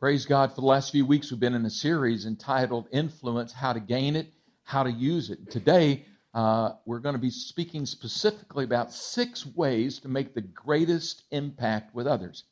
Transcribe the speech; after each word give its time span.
Praise 0.00 0.24
God 0.24 0.54
for 0.54 0.62
the 0.62 0.66
last 0.66 0.92
few 0.92 1.04
weeks, 1.04 1.30
we've 1.30 1.38
been 1.38 1.52
in 1.52 1.66
a 1.66 1.68
series 1.68 2.24
entitled 2.24 2.88
Influence 2.90 3.52
How 3.52 3.74
to 3.74 3.80
Gain 3.80 4.16
It, 4.16 4.32
How 4.62 4.82
to 4.82 4.90
Use 4.90 5.28
It. 5.28 5.50
Today, 5.50 6.06
uh, 6.32 6.70
we're 6.86 7.00
going 7.00 7.16
to 7.16 7.20
be 7.20 7.28
speaking 7.28 7.84
specifically 7.84 8.64
about 8.64 8.94
six 8.94 9.44
ways 9.44 9.98
to 9.98 10.08
make 10.08 10.32
the 10.32 10.40
greatest 10.40 11.24
impact 11.32 11.94
with 11.94 12.06
others. 12.06 12.44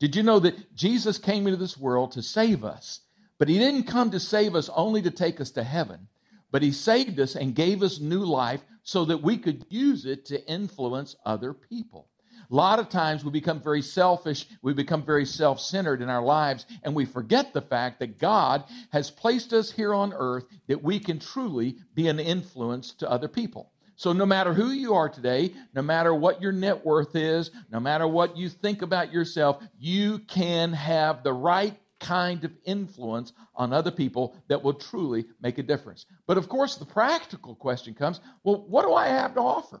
Did 0.00 0.16
you 0.16 0.24
know 0.24 0.40
that 0.40 0.74
Jesus 0.74 1.18
came 1.18 1.46
into 1.46 1.56
this 1.56 1.78
world 1.78 2.10
to 2.12 2.20
save 2.20 2.64
us? 2.64 3.02
But 3.38 3.48
he 3.48 3.60
didn't 3.60 3.84
come 3.84 4.10
to 4.10 4.18
save 4.18 4.56
us 4.56 4.68
only 4.74 5.00
to 5.02 5.12
take 5.12 5.40
us 5.40 5.52
to 5.52 5.62
heaven, 5.62 6.08
but 6.50 6.62
he 6.62 6.72
saved 6.72 7.20
us 7.20 7.36
and 7.36 7.54
gave 7.54 7.80
us 7.84 8.00
new 8.00 8.24
life 8.24 8.64
so 8.82 9.04
that 9.04 9.22
we 9.22 9.38
could 9.38 9.66
use 9.68 10.04
it 10.04 10.24
to 10.26 10.44
influence 10.50 11.14
other 11.24 11.52
people. 11.52 12.08
A 12.50 12.54
lot 12.54 12.78
of 12.78 12.88
times 12.88 13.24
we 13.24 13.30
become 13.30 13.60
very 13.60 13.82
selfish, 13.82 14.46
we 14.62 14.72
become 14.72 15.02
very 15.02 15.26
self 15.26 15.60
centered 15.60 16.00
in 16.00 16.08
our 16.08 16.22
lives, 16.22 16.64
and 16.82 16.94
we 16.94 17.04
forget 17.04 17.52
the 17.52 17.60
fact 17.60 17.98
that 18.00 18.18
God 18.18 18.64
has 18.90 19.10
placed 19.10 19.52
us 19.52 19.70
here 19.70 19.92
on 19.92 20.14
earth 20.14 20.46
that 20.66 20.82
we 20.82 20.98
can 20.98 21.18
truly 21.18 21.76
be 21.94 22.08
an 22.08 22.18
influence 22.18 22.92
to 22.94 23.10
other 23.10 23.28
people. 23.28 23.70
So, 23.96 24.12
no 24.12 24.24
matter 24.24 24.54
who 24.54 24.70
you 24.70 24.94
are 24.94 25.08
today, 25.08 25.52
no 25.74 25.82
matter 25.82 26.14
what 26.14 26.40
your 26.40 26.52
net 26.52 26.86
worth 26.86 27.16
is, 27.16 27.50
no 27.70 27.80
matter 27.80 28.06
what 28.06 28.36
you 28.36 28.48
think 28.48 28.80
about 28.80 29.12
yourself, 29.12 29.62
you 29.78 30.20
can 30.20 30.72
have 30.72 31.22
the 31.22 31.32
right 31.32 31.76
kind 32.00 32.44
of 32.44 32.52
influence 32.64 33.32
on 33.56 33.72
other 33.72 33.90
people 33.90 34.36
that 34.46 34.62
will 34.62 34.74
truly 34.74 35.26
make 35.42 35.58
a 35.58 35.62
difference. 35.62 36.06
But 36.26 36.38
of 36.38 36.48
course, 36.48 36.76
the 36.76 36.84
practical 36.86 37.56
question 37.56 37.92
comes 37.92 38.20
well, 38.44 38.64
what 38.68 38.86
do 38.86 38.94
I 38.94 39.08
have 39.08 39.34
to 39.34 39.40
offer? 39.40 39.80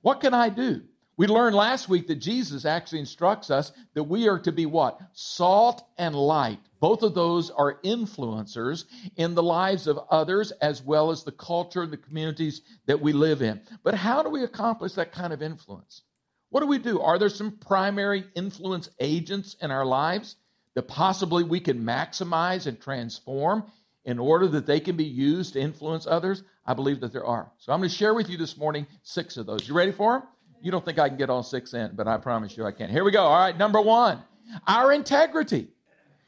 What 0.00 0.20
can 0.20 0.34
I 0.34 0.48
do? 0.48 0.82
We 1.20 1.26
learned 1.26 1.54
last 1.54 1.86
week 1.86 2.06
that 2.06 2.14
Jesus 2.14 2.64
actually 2.64 3.00
instructs 3.00 3.50
us 3.50 3.72
that 3.92 4.04
we 4.04 4.26
are 4.26 4.38
to 4.38 4.52
be 4.52 4.64
what? 4.64 4.98
Salt 5.12 5.84
and 5.98 6.14
light. 6.14 6.60
Both 6.80 7.02
of 7.02 7.12
those 7.12 7.50
are 7.50 7.78
influencers 7.84 8.86
in 9.16 9.34
the 9.34 9.42
lives 9.42 9.86
of 9.86 10.00
others 10.10 10.50
as 10.62 10.82
well 10.82 11.10
as 11.10 11.22
the 11.22 11.32
culture 11.32 11.82
and 11.82 11.92
the 11.92 11.98
communities 11.98 12.62
that 12.86 13.02
we 13.02 13.12
live 13.12 13.42
in. 13.42 13.60
But 13.84 13.96
how 13.96 14.22
do 14.22 14.30
we 14.30 14.44
accomplish 14.44 14.94
that 14.94 15.12
kind 15.12 15.34
of 15.34 15.42
influence? 15.42 16.04
What 16.48 16.60
do 16.60 16.66
we 16.66 16.78
do? 16.78 17.02
Are 17.02 17.18
there 17.18 17.28
some 17.28 17.58
primary 17.58 18.24
influence 18.34 18.88
agents 18.98 19.56
in 19.60 19.70
our 19.70 19.84
lives 19.84 20.36
that 20.74 20.88
possibly 20.88 21.44
we 21.44 21.60
can 21.60 21.84
maximize 21.84 22.66
and 22.66 22.80
transform 22.80 23.64
in 24.06 24.18
order 24.18 24.48
that 24.48 24.64
they 24.64 24.80
can 24.80 24.96
be 24.96 25.04
used 25.04 25.52
to 25.52 25.60
influence 25.60 26.06
others? 26.06 26.42
I 26.64 26.72
believe 26.72 27.00
that 27.00 27.12
there 27.12 27.26
are. 27.26 27.52
So 27.58 27.74
I'm 27.74 27.80
going 27.80 27.90
to 27.90 27.94
share 27.94 28.14
with 28.14 28.30
you 28.30 28.38
this 28.38 28.56
morning 28.56 28.86
six 29.02 29.36
of 29.36 29.44
those. 29.44 29.68
You 29.68 29.74
ready 29.74 29.92
for 29.92 30.20
them? 30.20 30.28
You 30.62 30.70
don't 30.70 30.84
think 30.84 30.98
I 30.98 31.08
can 31.08 31.16
get 31.16 31.30
all 31.30 31.42
six 31.42 31.74
in, 31.74 31.92
but 31.94 32.06
I 32.06 32.18
promise 32.18 32.56
you 32.56 32.64
I 32.64 32.72
can. 32.72 32.90
Here 32.90 33.04
we 33.04 33.10
go. 33.10 33.22
All 33.22 33.38
right, 33.38 33.56
number 33.56 33.80
one, 33.80 34.22
our 34.66 34.92
integrity. 34.92 35.68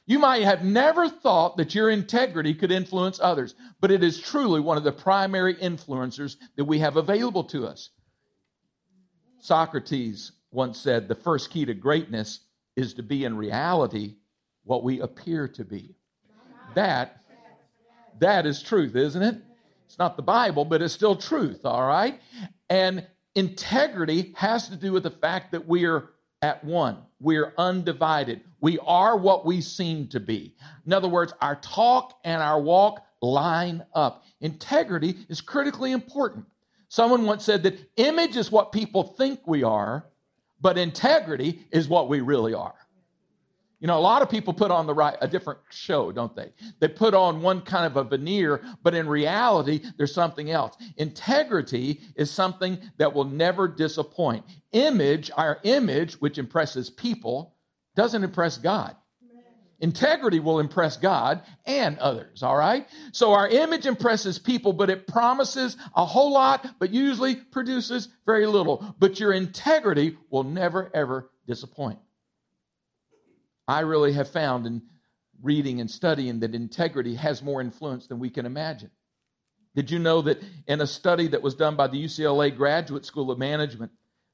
You 0.05 0.19
might 0.19 0.43
have 0.43 0.65
never 0.65 1.09
thought 1.09 1.57
that 1.59 1.75
your 1.75 1.89
integrity 1.89 2.55
could 2.55 2.73
influence 2.73 3.21
others, 3.23 3.55
but 3.81 3.91
it 3.91 4.03
is 4.03 4.21
truly 4.21 4.61
one 4.61 4.77
of 4.77 4.85
the 4.85 4.93
primary 4.93 5.55
influencers 5.55 6.37
that 6.57 6.65
we 6.65 6.81
have 6.81 6.97
available 6.97 7.45
to 7.45 7.67
us. 7.67 7.91
Socrates 9.39 10.33
once 10.51 10.79
said 10.79 11.09
the 11.09 11.15
first 11.15 11.51
key 11.51 11.65
to 11.65 11.75
greatness 11.75 12.41
is 12.77 12.95
to 12.95 13.03
be 13.03 13.25
in 13.25 13.37
reality 13.37 14.17
what 14.65 14.83
we 14.83 15.01
appear 15.01 15.47
to 15.49 15.65
be. 15.65 15.95
That 16.75 17.23
that 18.19 18.47
is 18.47 18.63
truth, 18.63 18.95
isn't 18.95 19.23
it? 19.23 19.37
It's 19.87 19.99
not 19.99 20.17
the 20.17 20.23
Bible, 20.23 20.65
but 20.65 20.81
it's 20.81 20.95
still 20.95 21.17
truth, 21.17 21.65
all 21.65 21.87
right? 21.87 22.21
And 22.71 23.07
Integrity 23.35 24.35
has 24.37 24.69
to 24.69 24.77
do 24.77 24.93
with 24.93 25.05
the 25.05 25.11
fact 25.11 25.53
that 25.53 25.67
we 25.67 25.87
are 25.87 26.11
at 26.43 26.63
one. 26.65 26.99
We 27.21 27.37
are 27.37 27.55
undivided. 27.57 28.43
We 28.61 28.79
are 28.81 29.17
what 29.17 29.47
we 29.47 29.61
seem 29.61 30.09
to 30.09 30.21
be. 30.21 30.55
In 30.87 30.93
other 30.93 31.09
words, 31.09 31.33
our 31.41 31.57
talk 31.57 32.19
and 32.25 32.43
our 32.43 32.61
walk 32.61 33.05
line 33.21 33.85
up. 33.95 34.25
Integrity 34.41 35.17
is 35.29 35.41
critically 35.41 35.93
important. 35.93 36.47
Someone 36.89 37.25
once 37.25 37.45
said 37.45 37.63
that 37.63 37.79
image 37.97 38.37
is 38.37 38.53
what 38.53 38.73
people 38.73 39.05
think 39.05 39.41
we 39.47 39.63
are, 39.63 40.05
but 40.61 40.77
integrity 40.77 41.65
is 41.71 41.89
what 41.89 42.09
we 42.09 42.21
really 42.21 42.53
are. 42.53 42.75
You 43.83 43.89
know, 43.89 43.99
a 43.99 44.01
lot 44.01 44.23
of 44.23 44.31
people 44.31 44.55
put 44.55 44.71
on 44.71 44.87
the 44.87 44.95
right 44.95 45.17
a 45.21 45.27
different 45.27 45.59
show, 45.69 46.13
don't 46.13 46.37
they? 46.37 46.53
They 46.79 46.87
put 46.87 47.15
on 47.15 47.43
one 47.43 47.63
kind 47.63 47.85
of 47.85 47.97
a 47.97 48.05
veneer, 48.05 48.63
but 48.81 48.95
in 48.95 49.09
reality, 49.09 49.81
there's 49.97 50.15
something 50.15 50.53
else. 50.53 50.77
Integrity 50.97 52.01
is 52.15 52.31
something 52.31 52.79
that 52.99 53.13
will 53.13 53.25
never 53.25 53.67
disappoint. 53.67 54.45
Image, 54.71 55.33
our 55.37 55.59
image, 55.65 56.15
which 56.21 56.39
impresses 56.39 56.91
people, 56.91 57.57
doesn't 57.97 58.23
impress 58.23 58.57
God. 58.57 58.95
Integrity 59.81 60.39
will 60.39 60.61
impress 60.61 60.97
God 60.97 61.43
and 61.67 61.99
others, 61.99 62.45
all 62.45 62.57
right? 62.57 62.87
So 63.11 63.33
our 63.33 63.49
image 63.49 63.85
impresses 63.85 64.39
people, 64.39 64.73
but 64.73 64.91
it 64.91 65.09
promises 65.09 65.77
a 65.97 66.07
whole 66.07 66.33
lot, 66.33 66.65
but 66.79 66.91
usually 66.91 67.35
produces 67.35 68.07
very 68.27 68.47
little. 68.47 68.95
But 69.01 69.19
your 69.19 69.33
integrity 69.33 70.19
will 70.31 70.45
never, 70.45 70.89
ever 70.95 71.33
disappoint. 71.49 71.99
I 73.73 73.81
really 73.81 74.13
have 74.13 74.29
found 74.29 74.67
in 74.67 74.83
reading 75.43 75.81
and 75.81 75.91
studying 75.91 76.41
that 76.41 76.55
integrity 76.55 77.15
has 77.15 77.43
more 77.43 77.63
influence 77.63 78.07
than 78.07 78.19
we 78.19 78.29
can 78.29 78.45
imagine. 78.45 78.91
Did 79.75 79.91
you 79.91 79.99
know 79.99 80.21
that 80.23 80.43
in 80.67 80.83
a 80.83 80.87
study 80.87 81.27
that 81.29 81.41
was 81.41 81.55
done 81.55 81.75
by 81.75 81.87
the 81.87 82.05
UCLA 82.05 82.55
Graduate 82.55 83.07
School 83.07 83.31
of 83.31 83.39
Management, 83.39 83.91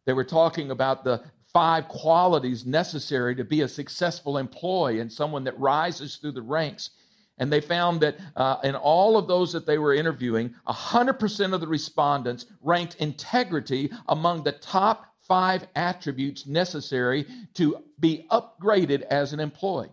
they 0.07 0.13
were 0.13 0.25
talking 0.25 0.73
about 0.73 1.05
the 1.05 1.23
five 1.53 1.87
qualities 1.87 2.67
necessary 2.67 3.37
to 3.37 3.45
be 3.45 3.61
a 3.61 3.69
successful 3.69 4.39
employee 4.39 4.99
and 4.99 5.13
someone 5.13 5.45
that 5.45 5.59
rises 5.59 6.17
through 6.17 6.33
the 6.33 6.43
ranks. 6.43 6.91
And 7.39 7.53
they 7.53 7.61
found 7.61 8.01
that 8.01 8.19
uh, 8.35 8.57
in 8.65 8.75
all 8.75 9.17
of 9.17 9.29
those 9.29 9.53
that 9.53 9.67
they 9.67 9.79
were 9.79 9.95
interviewing, 9.95 10.53
100% 10.67 11.55
of 11.55 11.61
the 11.61 11.69
respondents 11.69 12.47
ranked 12.61 12.97
integrity 12.97 13.93
among 14.09 14.43
the 14.43 14.53
top 14.53 15.08
five 15.29 15.67
attributes 15.77 16.47
necessary 16.47 17.27
to 17.55 17.85
be 18.01 18.27
upgraded 18.31 19.03
as 19.03 19.33
an 19.33 19.41
employee. 19.41 19.93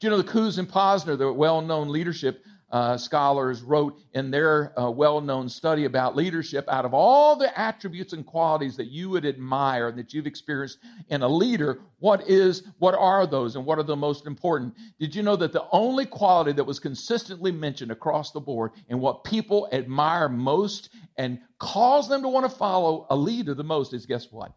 Do 0.00 0.06
you 0.06 0.10
know 0.10 0.22
the 0.22 0.28
Kouzes 0.28 0.58
and 0.58 0.68
Posner, 0.68 1.18
the 1.18 1.32
well 1.32 1.60
known 1.60 1.88
leadership 1.88 2.44
uh, 2.70 2.96
scholars, 2.96 3.62
wrote 3.62 3.98
in 4.12 4.30
their 4.30 4.78
uh, 4.78 4.90
well 4.90 5.20
known 5.20 5.48
study 5.48 5.86
about 5.86 6.14
leadership 6.14 6.68
out 6.68 6.84
of 6.84 6.92
all 6.92 7.34
the 7.34 7.58
attributes 7.58 8.12
and 8.12 8.26
qualities 8.26 8.76
that 8.76 8.88
you 8.88 9.08
would 9.08 9.24
admire 9.24 9.88
and 9.88 9.98
that 9.98 10.12
you've 10.12 10.26
experienced 10.26 10.78
in 11.08 11.22
a 11.22 11.28
leader, 11.28 11.80
what 11.98 12.28
is, 12.28 12.64
what 12.78 12.94
are 12.94 13.26
those 13.26 13.56
and 13.56 13.64
what 13.64 13.78
are 13.78 13.84
the 13.84 13.96
most 13.96 14.26
important? 14.26 14.74
Did 15.00 15.14
you 15.14 15.22
know 15.22 15.36
that 15.36 15.52
the 15.52 15.64
only 15.72 16.04
quality 16.04 16.52
that 16.52 16.64
was 16.64 16.78
consistently 16.78 17.52
mentioned 17.52 17.90
across 17.90 18.32
the 18.32 18.40
board 18.40 18.72
and 18.88 19.00
what 19.00 19.24
people 19.24 19.68
admire 19.72 20.28
most 20.28 20.90
and 21.16 21.40
cause 21.58 22.08
them 22.08 22.22
to 22.22 22.28
want 22.28 22.50
to 22.50 22.56
follow 22.56 23.06
a 23.08 23.16
leader 23.16 23.54
the 23.54 23.64
most 23.64 23.94
is 23.94 24.04
guess 24.04 24.30
what? 24.30 24.52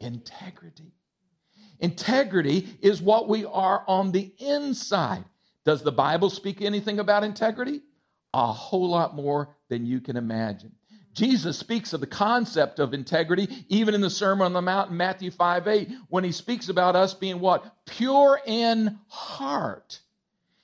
Integrity. 0.00 0.92
Integrity 1.78 2.78
is 2.80 3.02
what 3.02 3.28
we 3.28 3.44
are 3.44 3.84
on 3.86 4.10
the 4.10 4.32
inside. 4.38 5.24
Does 5.66 5.82
the 5.82 5.92
Bible 5.92 6.30
speak 6.30 6.62
anything 6.62 7.00
about 7.00 7.24
integrity? 7.24 7.82
A 8.32 8.52
whole 8.52 8.88
lot 8.88 9.16
more 9.16 9.54
than 9.68 9.84
you 9.84 10.00
can 10.00 10.16
imagine. 10.16 10.72
Jesus 11.12 11.58
speaks 11.58 11.92
of 11.92 12.00
the 12.00 12.06
concept 12.06 12.78
of 12.78 12.94
integrity 12.94 13.66
even 13.68 13.94
in 13.94 14.00
the 14.00 14.10
Sermon 14.10 14.44
on 14.44 14.52
the 14.52 14.62
Mount 14.62 14.90
in 14.90 14.96
Matthew 14.96 15.30
5 15.30 15.66
8, 15.66 15.90
when 16.08 16.22
he 16.22 16.30
speaks 16.30 16.68
about 16.68 16.94
us 16.94 17.14
being 17.14 17.40
what? 17.40 17.64
Pure 17.86 18.40
in 18.46 18.98
heart. 19.08 20.00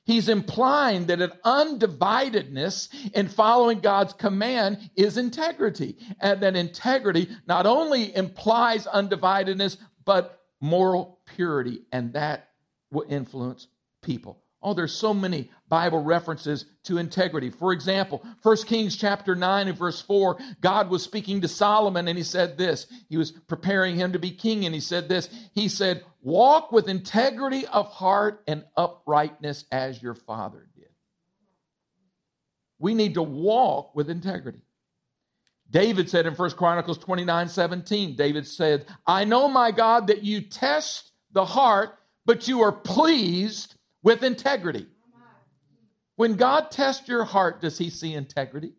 He's 0.04 0.28
implying 0.28 1.06
that 1.06 1.20
an 1.20 1.32
undividedness 1.44 2.88
in 3.12 3.28
following 3.28 3.80
God's 3.80 4.12
command 4.12 4.90
is 4.94 5.16
integrity. 5.16 5.96
And 6.20 6.40
that 6.42 6.54
integrity 6.54 7.28
not 7.46 7.66
only 7.66 8.14
implies 8.14 8.86
undividedness, 8.86 9.78
but 10.04 10.40
moral 10.60 11.18
purity, 11.34 11.82
and 11.90 12.12
that 12.12 12.50
will 12.90 13.06
influence 13.08 13.68
people. 14.02 14.41
Oh, 14.62 14.74
there's 14.74 14.94
so 14.94 15.12
many 15.12 15.50
Bible 15.68 16.02
references 16.02 16.66
to 16.84 16.98
integrity. 16.98 17.50
For 17.50 17.72
example, 17.72 18.24
1 18.42 18.56
Kings 18.66 18.96
chapter 18.96 19.34
9 19.34 19.68
and 19.68 19.76
verse 19.78 20.00
4, 20.00 20.38
God 20.60 20.88
was 20.88 21.02
speaking 21.02 21.40
to 21.40 21.48
Solomon 21.48 22.06
and 22.06 22.16
he 22.16 22.24
said 22.24 22.56
this. 22.56 22.86
He 23.08 23.16
was 23.16 23.32
preparing 23.32 23.96
him 23.96 24.12
to 24.12 24.18
be 24.18 24.30
king 24.30 24.64
and 24.64 24.74
he 24.74 24.80
said 24.80 25.08
this. 25.08 25.28
He 25.54 25.68
said, 25.68 26.04
Walk 26.20 26.70
with 26.70 26.88
integrity 26.88 27.66
of 27.66 27.88
heart 27.88 28.42
and 28.46 28.64
uprightness 28.76 29.64
as 29.72 30.00
your 30.00 30.14
father 30.14 30.68
did. 30.76 30.86
We 32.78 32.94
need 32.94 33.14
to 33.14 33.22
walk 33.22 33.94
with 33.94 34.10
integrity. 34.10 34.62
David 35.70 36.10
said 36.10 36.26
in 36.26 36.34
1 36.34 36.50
Chronicles 36.50 36.98
29 36.98 37.48
17, 37.48 38.14
David 38.14 38.46
said, 38.46 38.86
I 39.06 39.24
know, 39.24 39.48
my 39.48 39.70
God, 39.70 40.08
that 40.08 40.22
you 40.22 40.42
test 40.42 41.12
the 41.32 41.46
heart, 41.46 41.98
but 42.26 42.46
you 42.46 42.60
are 42.60 42.72
pleased 42.72 43.74
with 44.02 44.22
integrity. 44.22 44.86
When 46.16 46.34
God 46.34 46.70
tests 46.70 47.08
your 47.08 47.24
heart, 47.24 47.60
does 47.60 47.78
he 47.78 47.90
see 47.90 48.14
integrity? 48.14 48.74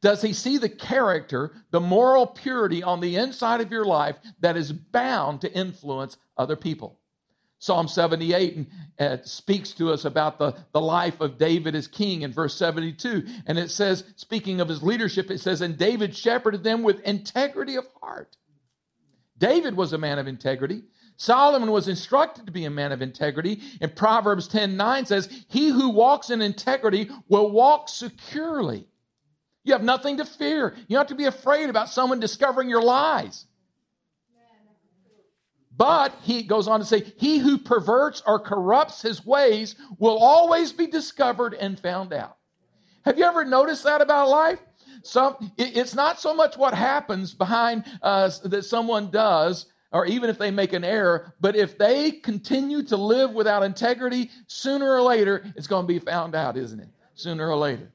Does 0.00 0.22
he 0.22 0.32
see 0.32 0.58
the 0.58 0.68
character, 0.68 1.52
the 1.70 1.80
moral 1.80 2.26
purity 2.26 2.82
on 2.82 3.00
the 3.00 3.16
inside 3.16 3.60
of 3.60 3.70
your 3.70 3.84
life 3.84 4.16
that 4.40 4.56
is 4.56 4.72
bound 4.72 5.40
to 5.42 5.52
influence 5.52 6.16
other 6.36 6.56
people? 6.56 6.98
Psalm 7.60 7.86
78 7.86 8.56
and, 8.56 8.66
uh, 8.98 9.18
speaks 9.22 9.70
to 9.70 9.92
us 9.92 10.04
about 10.04 10.40
the, 10.40 10.56
the 10.72 10.80
life 10.80 11.20
of 11.20 11.38
David 11.38 11.76
as 11.76 11.86
king 11.86 12.22
in 12.22 12.32
verse 12.32 12.56
72. 12.56 13.24
And 13.46 13.56
it 13.56 13.70
says, 13.70 14.02
speaking 14.16 14.60
of 14.60 14.68
his 14.68 14.82
leadership, 14.82 15.30
it 15.30 15.38
says, 15.38 15.60
And 15.60 15.78
David 15.78 16.16
shepherded 16.16 16.64
them 16.64 16.82
with 16.82 16.98
integrity 17.02 17.76
of 17.76 17.86
heart. 18.00 18.36
David 19.38 19.76
was 19.76 19.92
a 19.92 19.98
man 19.98 20.18
of 20.18 20.26
integrity. 20.26 20.82
Solomon 21.16 21.70
was 21.70 21.88
instructed 21.88 22.46
to 22.46 22.52
be 22.52 22.64
a 22.64 22.70
man 22.70 22.92
of 22.92 23.02
integrity. 23.02 23.60
And 23.80 23.94
Proverbs 23.94 24.48
10 24.48 24.76
9 24.76 25.06
says, 25.06 25.44
He 25.48 25.68
who 25.68 25.90
walks 25.90 26.30
in 26.30 26.42
integrity 26.42 27.10
will 27.28 27.50
walk 27.50 27.88
securely. 27.88 28.88
You 29.64 29.72
have 29.74 29.84
nothing 29.84 30.16
to 30.16 30.24
fear. 30.24 30.74
You 30.76 30.96
don't 30.96 31.00
have 31.00 31.06
to 31.08 31.14
be 31.14 31.26
afraid 31.26 31.70
about 31.70 31.88
someone 31.88 32.18
discovering 32.18 32.68
your 32.68 32.82
lies. 32.82 33.46
But 35.74 36.14
he 36.22 36.42
goes 36.42 36.68
on 36.68 36.80
to 36.80 36.86
say, 36.86 37.12
He 37.16 37.38
who 37.38 37.58
perverts 37.58 38.22
or 38.26 38.38
corrupts 38.38 39.02
his 39.02 39.24
ways 39.24 39.74
will 39.98 40.18
always 40.18 40.72
be 40.72 40.86
discovered 40.86 41.54
and 41.54 41.78
found 41.78 42.12
out. 42.12 42.36
Have 43.04 43.18
you 43.18 43.24
ever 43.24 43.44
noticed 43.44 43.84
that 43.84 44.00
about 44.00 44.28
life? 44.28 44.60
Some, 45.02 45.52
it's 45.56 45.94
not 45.94 46.20
so 46.20 46.34
much 46.34 46.56
what 46.56 46.74
happens 46.74 47.34
behind 47.34 47.84
uh, 48.02 48.30
that 48.44 48.64
someone 48.64 49.10
does, 49.10 49.66
or 49.92 50.06
even 50.06 50.30
if 50.30 50.38
they 50.38 50.50
make 50.50 50.72
an 50.72 50.84
error, 50.84 51.34
but 51.40 51.54
if 51.54 51.76
they 51.78 52.10
continue 52.10 52.82
to 52.84 52.96
live 52.96 53.32
without 53.32 53.62
integrity, 53.62 54.30
sooner 54.46 54.90
or 54.90 55.02
later 55.02 55.44
it's 55.56 55.66
going 55.66 55.84
to 55.84 55.92
be 55.92 55.98
found 55.98 56.34
out, 56.34 56.56
isn't 56.56 56.80
it? 56.80 56.88
Sooner 57.14 57.48
or 57.48 57.56
later. 57.56 57.92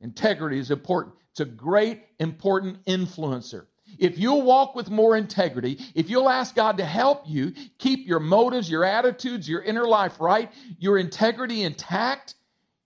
Integrity 0.00 0.58
is 0.58 0.70
important. 0.70 1.16
It's 1.30 1.40
a 1.40 1.44
great, 1.44 2.02
important 2.18 2.84
influencer. 2.84 3.66
If 3.98 4.18
you'll 4.18 4.42
walk 4.42 4.74
with 4.74 4.90
more 4.90 5.16
integrity, 5.16 5.78
if 5.94 6.08
you'll 6.08 6.28
ask 6.28 6.54
God 6.54 6.78
to 6.78 6.84
help 6.84 7.24
you 7.26 7.52
keep 7.78 8.06
your 8.06 8.20
motives, 8.20 8.70
your 8.70 8.84
attitudes, 8.84 9.48
your 9.48 9.62
inner 9.62 9.86
life 9.86 10.20
right, 10.20 10.50
your 10.78 10.98
integrity 10.98 11.62
intact, 11.62 12.34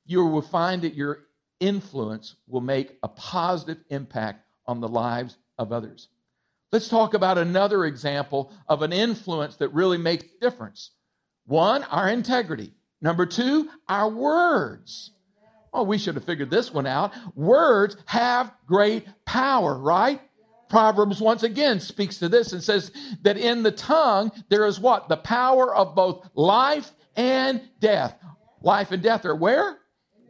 you 0.05 0.25
will 0.25 0.43
find 0.43 0.83
that 0.83 0.95
your 0.95 1.27
influence 1.61 2.37
will 2.49 2.61
make 2.61 2.99
a 3.03 3.09
positive 3.09 3.83
impact 3.89 4.45
on 4.67 4.81
the 4.81 4.89
lives 4.89 5.37
of 5.59 5.73
others. 5.73 6.09
Let's 6.73 6.89
talk 6.89 7.15
about 7.15 7.39
another 7.39 7.85
example 7.85 8.53
of 8.69 8.83
an 8.83 8.93
influence 8.93 9.57
that 9.57 9.69
really 9.73 9.99
makes 9.99 10.25
a 10.25 10.41
difference. 10.41 10.91
One, 11.47 11.85
our 11.85 12.09
integrity. 12.09 12.73
Number 13.01 13.25
two, 13.25 13.71
our 13.89 14.09
words. 14.09 15.13
Oh, 15.73 15.85
we 15.85 15.99
should 15.99 16.15
have 16.15 16.25
figured 16.25 16.51
this 16.51 16.73
one 16.73 16.87
out. 16.87 17.13
Words 17.37 17.97
have 18.07 18.53
great 18.67 19.07
power, 19.25 19.79
right? 19.79 20.21
Proverbs 20.69 21.21
once 21.21 21.45
again 21.45 21.79
speaks 21.79 22.19
to 22.19 22.29
this 22.29 22.53
and 22.53 22.63
says 22.63 22.91
that 23.23 23.37
in 23.37 23.63
the 23.63 23.71
tongue 23.71 24.33
there 24.49 24.67
is 24.67 24.81
what? 24.81 25.09
The 25.09 25.19
power 25.19 25.75
of 25.75 25.95
both 25.95 26.29
life 26.35 26.91
and 27.15 27.61
death. 27.79 28.17
Life 28.61 28.91
and 28.91 29.03
death 29.03 29.25
are 29.25 29.37
where? 29.37 29.79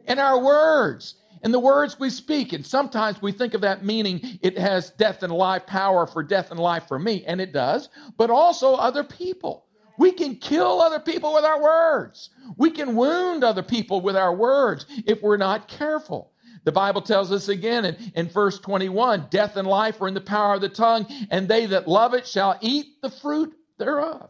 In 0.05 0.19
our 0.19 0.39
words. 0.39 1.15
In 1.43 1.51
the 1.51 1.59
words 1.59 1.99
we 1.99 2.09
speak. 2.09 2.53
And 2.53 2.65
sometimes 2.65 3.21
we 3.21 3.31
think 3.31 3.53
of 3.53 3.61
that 3.61 3.83
meaning 3.83 4.21
it 4.41 4.57
has 4.57 4.91
death 4.91 5.23
and 5.23 5.33
life 5.33 5.65
power 5.65 6.07
for 6.07 6.23
death 6.23 6.51
and 6.51 6.59
life 6.59 6.87
for 6.87 6.99
me, 6.99 7.23
and 7.25 7.39
it 7.39 7.53
does, 7.53 7.89
but 8.17 8.29
also 8.29 8.73
other 8.73 9.03
people. 9.03 9.65
We 9.97 10.11
can 10.11 10.35
kill 10.35 10.81
other 10.81 10.99
people 10.99 11.33
with 11.33 11.43
our 11.43 11.61
words. 11.61 12.29
We 12.55 12.69
can 12.69 12.95
wound 12.95 13.43
other 13.43 13.63
people 13.63 14.01
with 14.01 14.15
our 14.15 14.33
words 14.33 14.85
if 15.05 15.21
we're 15.21 15.37
not 15.37 15.67
careful. 15.67 16.31
The 16.63 16.71
Bible 16.71 17.01
tells 17.01 17.31
us 17.31 17.47
again 17.47 17.85
in, 17.85 18.11
in 18.13 18.27
verse 18.27 18.59
21 18.59 19.27
death 19.29 19.55
and 19.55 19.67
life 19.67 20.01
are 20.01 20.07
in 20.07 20.13
the 20.13 20.21
power 20.21 20.55
of 20.55 20.61
the 20.61 20.69
tongue, 20.69 21.07
and 21.31 21.47
they 21.47 21.65
that 21.67 21.87
love 21.87 22.13
it 22.13 22.27
shall 22.27 22.57
eat 22.61 23.01
the 23.01 23.09
fruit 23.09 23.55
thereof. 23.77 24.29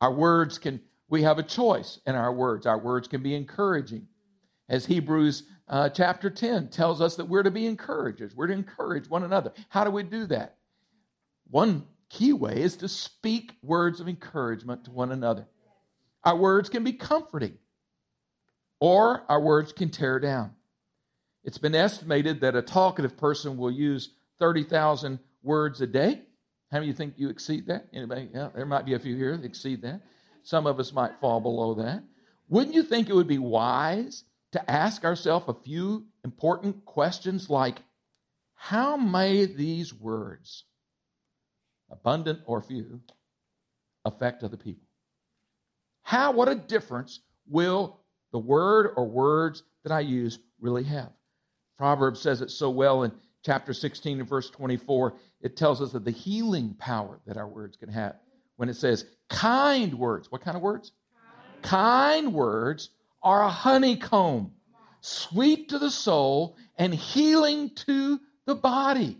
Our 0.00 0.12
words 0.12 0.58
can, 0.58 0.80
we 1.08 1.22
have 1.22 1.38
a 1.38 1.42
choice 1.42 2.00
in 2.06 2.14
our 2.14 2.32
words. 2.32 2.66
Our 2.66 2.78
words 2.78 3.08
can 3.08 3.22
be 3.22 3.34
encouraging. 3.34 4.06
As 4.68 4.86
Hebrews 4.86 5.44
uh, 5.68 5.88
chapter 5.88 6.30
10 6.30 6.68
tells 6.68 7.00
us 7.00 7.16
that 7.16 7.28
we're 7.28 7.42
to 7.42 7.50
be 7.50 7.66
encouragers, 7.66 8.34
we're 8.34 8.46
to 8.46 8.52
encourage 8.52 9.08
one 9.08 9.24
another. 9.24 9.52
How 9.68 9.84
do 9.84 9.90
we 9.90 10.02
do 10.02 10.26
that? 10.26 10.56
One 11.50 11.84
key 12.08 12.32
way 12.32 12.62
is 12.62 12.76
to 12.78 12.88
speak 12.88 13.52
words 13.62 14.00
of 14.00 14.08
encouragement 14.08 14.84
to 14.84 14.90
one 14.90 15.12
another. 15.12 15.46
Our 16.24 16.36
words 16.36 16.68
can 16.68 16.84
be 16.84 16.92
comforting, 16.92 17.58
or 18.80 19.24
our 19.28 19.40
words 19.40 19.72
can 19.72 19.90
tear 19.90 20.18
down. 20.18 20.52
It's 21.44 21.58
been 21.58 21.74
estimated 21.74 22.40
that 22.40 22.56
a 22.56 22.62
talkative 22.62 23.16
person 23.16 23.56
will 23.56 23.70
use 23.70 24.10
30,000 24.38 25.18
words 25.42 25.80
a 25.80 25.86
day. 25.86 26.22
How 26.72 26.78
many 26.78 26.88
you 26.88 26.92
think 26.92 27.14
you 27.16 27.28
exceed 27.28 27.66
that? 27.68 27.86
Anybody? 27.92 28.28
Yeah, 28.34 28.48
there 28.54 28.66
might 28.66 28.84
be 28.84 28.94
a 28.94 28.98
few 28.98 29.16
here 29.16 29.36
that 29.36 29.46
exceed 29.46 29.82
that. 29.82 30.00
Some 30.42 30.66
of 30.66 30.80
us 30.80 30.92
might 30.92 31.20
fall 31.20 31.40
below 31.40 31.74
that. 31.74 32.02
Wouldn't 32.48 32.74
you 32.74 32.82
think 32.82 33.08
it 33.08 33.14
would 33.14 33.28
be 33.28 33.38
wise 33.38 34.24
to 34.52 34.70
ask 34.70 35.04
ourselves 35.04 35.46
a 35.48 35.54
few 35.54 36.06
important 36.24 36.84
questions 36.84 37.50
like 37.50 37.78
how 38.54 38.96
may 38.96 39.44
these 39.44 39.94
words, 39.94 40.64
abundant 41.90 42.40
or 42.46 42.62
few, 42.62 43.00
affect 44.04 44.42
other 44.42 44.56
people? 44.56 44.86
How, 46.02 46.32
what 46.32 46.48
a 46.48 46.54
difference 46.54 47.20
will 47.48 48.00
the 48.32 48.38
word 48.38 48.92
or 48.96 49.06
words 49.06 49.62
that 49.82 49.92
I 49.92 50.00
use 50.00 50.38
really 50.60 50.84
have? 50.84 51.10
Proverbs 51.76 52.20
says 52.20 52.40
it 52.40 52.50
so 52.50 52.70
well 52.70 53.02
in 53.02 53.12
chapter 53.44 53.72
16 53.72 54.20
and 54.20 54.28
verse 54.28 54.48
24. 54.50 55.14
It 55.42 55.56
tells 55.56 55.82
us 55.82 55.92
that 55.92 56.04
the 56.04 56.10
healing 56.10 56.74
power 56.78 57.20
that 57.26 57.36
our 57.36 57.46
words 57.46 57.76
can 57.76 57.90
have. 57.90 58.16
When 58.56 58.68
it 58.68 58.76
says 58.76 59.04
kind 59.28 59.94
words, 59.98 60.32
what 60.32 60.40
kind 60.40 60.56
of 60.56 60.62
words? 60.62 60.92
Kind, 61.62 62.24
kind 62.24 62.34
words 62.34 62.90
are 63.26 63.42
a 63.42 63.50
honeycomb, 63.50 64.52
sweet 65.00 65.68
to 65.70 65.80
the 65.80 65.90
soul 65.90 66.56
and 66.78 66.94
healing 66.94 67.70
to 67.74 68.20
the 68.44 68.54
body. 68.54 69.18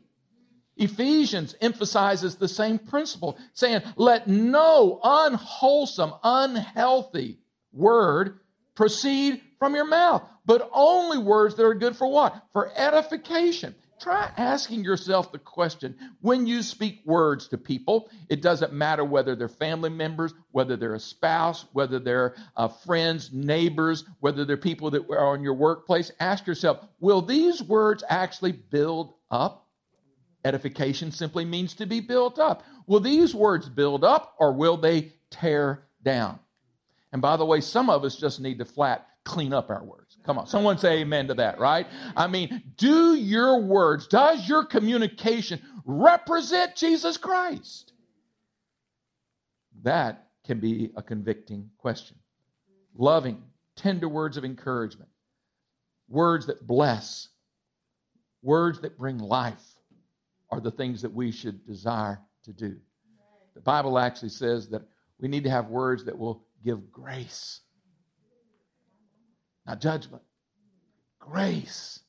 Ephesians 0.77 1.57
emphasizes 1.61 2.37
the 2.37 2.47
same 2.47 2.79
principle, 2.79 3.37
saying, 3.53 3.83
Let 3.97 4.29
no 4.29 5.01
unwholesome, 5.03 6.13
unhealthy 6.23 7.41
word 7.73 8.39
proceed 8.77 9.41
from 9.59 9.75
your 9.75 9.87
mouth, 9.87 10.23
but 10.45 10.71
only 10.73 11.19
words 11.19 11.57
that 11.57 11.67
are 11.67 11.75
good 11.75 11.97
for 11.97 12.07
what? 12.07 12.45
For 12.53 12.71
edification. 12.77 13.75
Try 13.99 14.31
asking 14.37 14.85
yourself 14.85 15.33
the 15.33 15.39
question 15.39 15.97
when 16.21 16.47
you 16.47 16.63
speak 16.63 17.01
words 17.07 17.49
to 17.49 17.59
people, 17.59 18.11
it 18.29 18.43
doesn't 18.43 18.73
matter 18.73 19.05
whether 19.05 19.35
they're 19.35 19.49
family 19.49 19.89
members, 19.89 20.35
whether 20.51 20.77
they're 20.77 20.95
a 20.95 21.01
spouse, 21.01 21.65
whether 21.73 21.99
they're 21.99 22.35
uh, 22.57 22.69
friends, 22.69 23.33
neighbors, 23.33 24.05
whether 24.21 24.45
they're 24.45 24.59
people 24.59 24.91
that 24.91 25.09
are 25.11 25.35
in 25.35 25.43
your 25.43 25.55
workplace. 25.55 26.13
Ask 26.21 26.47
yourself, 26.47 26.81
will 27.01 27.23
these 27.23 27.63
words 27.63 28.05
actually 28.09 28.53
build 28.53 29.15
up? 29.31 29.67
Edification 30.45 31.11
simply 31.11 31.45
means 31.45 31.75
to 31.75 31.87
be 31.87 32.01
built 32.01 32.39
up. 32.39 32.65
Will 32.87 33.01
these 33.01 33.35
words 33.35 33.69
build 33.69 34.05
up 34.05 34.35
or 34.39 34.53
will 34.53 34.77
they 34.77 35.13
tear 35.31 35.85
down? 36.03 36.39
And 37.13 37.23
by 37.23 37.37
the 37.37 37.47
way, 37.47 37.61
some 37.61 37.89
of 37.89 38.05
us 38.05 38.15
just 38.15 38.41
need 38.41 38.59
to 38.59 38.65
flat 38.65 39.09
clean 39.25 39.53
up 39.53 39.71
our 39.71 39.83
words. 39.83 40.06
Come 40.27 40.39
on, 40.39 40.47
someone 40.49 40.77
say 40.77 40.99
amen 40.99 41.29
to 41.29 41.35
that, 41.35 41.61
right? 41.61 41.87
I 42.17 42.27
mean, 42.27 42.65
do 42.77 43.15
your 43.15 43.63
words, 43.63 44.09
does 44.09 44.49
your 44.49 44.65
communication 44.65 45.63
represent 45.85 46.75
Jesus 46.75 47.17
Christ? 47.17 47.93
That 49.85 50.27
can 50.45 50.59
be 50.59 50.91
a 50.97 51.03
convicting 51.03 51.71
question. 51.79 52.17
Loving, 52.97 53.41
tender 53.77 54.09
words 54.09 54.37
of 54.37 54.45
encouragement, 54.45 55.11
words 56.09 56.47
that 56.47 56.67
bless, 56.67 57.29
words 58.43 58.81
that 58.81 58.99
bring 58.99 59.19
life 59.19 59.63
are 60.51 60.61
the 60.61 60.73
things 60.73 61.03
that 61.03 61.13
we 61.13 61.31
should 61.31 61.65
desire 61.65 62.21
to 62.45 62.53
do. 62.53 62.77
The 63.55 63.61
Bible 63.61 63.97
actually 63.97 64.31
says 64.31 64.69
that 64.71 64.83
we 65.21 65.29
need 65.29 65.45
to 65.45 65.51
have 65.51 65.69
words 65.69 66.05
that 66.05 66.19
will 66.19 66.45
give 66.65 66.91
grace 66.91 67.61
not 69.67 69.81
judgment, 69.81 70.23
grace 71.19 72.01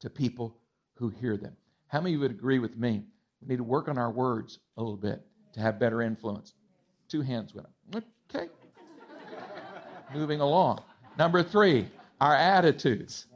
to 0.00 0.08
people 0.08 0.56
who 0.94 1.08
hear 1.08 1.36
them. 1.36 1.56
How 1.88 2.00
many 2.00 2.14
of 2.14 2.14
you 2.14 2.20
would 2.20 2.30
agree 2.30 2.58
with 2.58 2.76
me? 2.76 3.04
We 3.40 3.48
need 3.48 3.56
to 3.56 3.64
work 3.64 3.88
on 3.88 3.98
our 3.98 4.10
words 4.10 4.58
a 4.76 4.82
little 4.82 4.96
bit 4.96 5.22
to 5.54 5.60
have 5.60 5.78
better 5.78 6.02
influence. 6.02 6.54
Two 7.08 7.22
hands 7.22 7.54
went 7.54 7.66
up. 7.66 8.04
Okay. 8.34 8.48
Moving 10.14 10.40
along. 10.40 10.82
Number 11.18 11.42
three, 11.42 11.88
our 12.20 12.34
attitudes. 12.34 13.26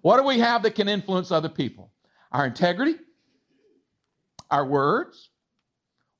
What 0.00 0.16
do 0.16 0.22
we 0.22 0.38
have 0.38 0.62
that 0.62 0.74
can 0.74 0.88
influence 0.88 1.30
other 1.30 1.50
people? 1.50 1.92
Our 2.32 2.46
integrity, 2.46 2.94
our 4.50 4.64
words. 4.64 5.28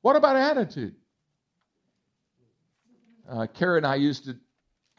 What 0.02 0.16
about 0.16 0.37
attitude? 0.37 0.94
Uh, 3.28 3.46
Kara 3.46 3.78
and 3.78 3.87
I 3.87 3.94
used 3.94 4.25
to 4.25 4.37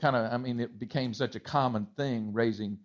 kind 0.02 0.16
of, 0.16 0.32
I 0.32 0.38
mean, 0.38 0.60
it 0.60 0.80
became 0.80 1.14
such 1.14 1.36
a 1.36 1.40
common 1.40 1.88
thing 1.96 2.34
raising 2.34 2.80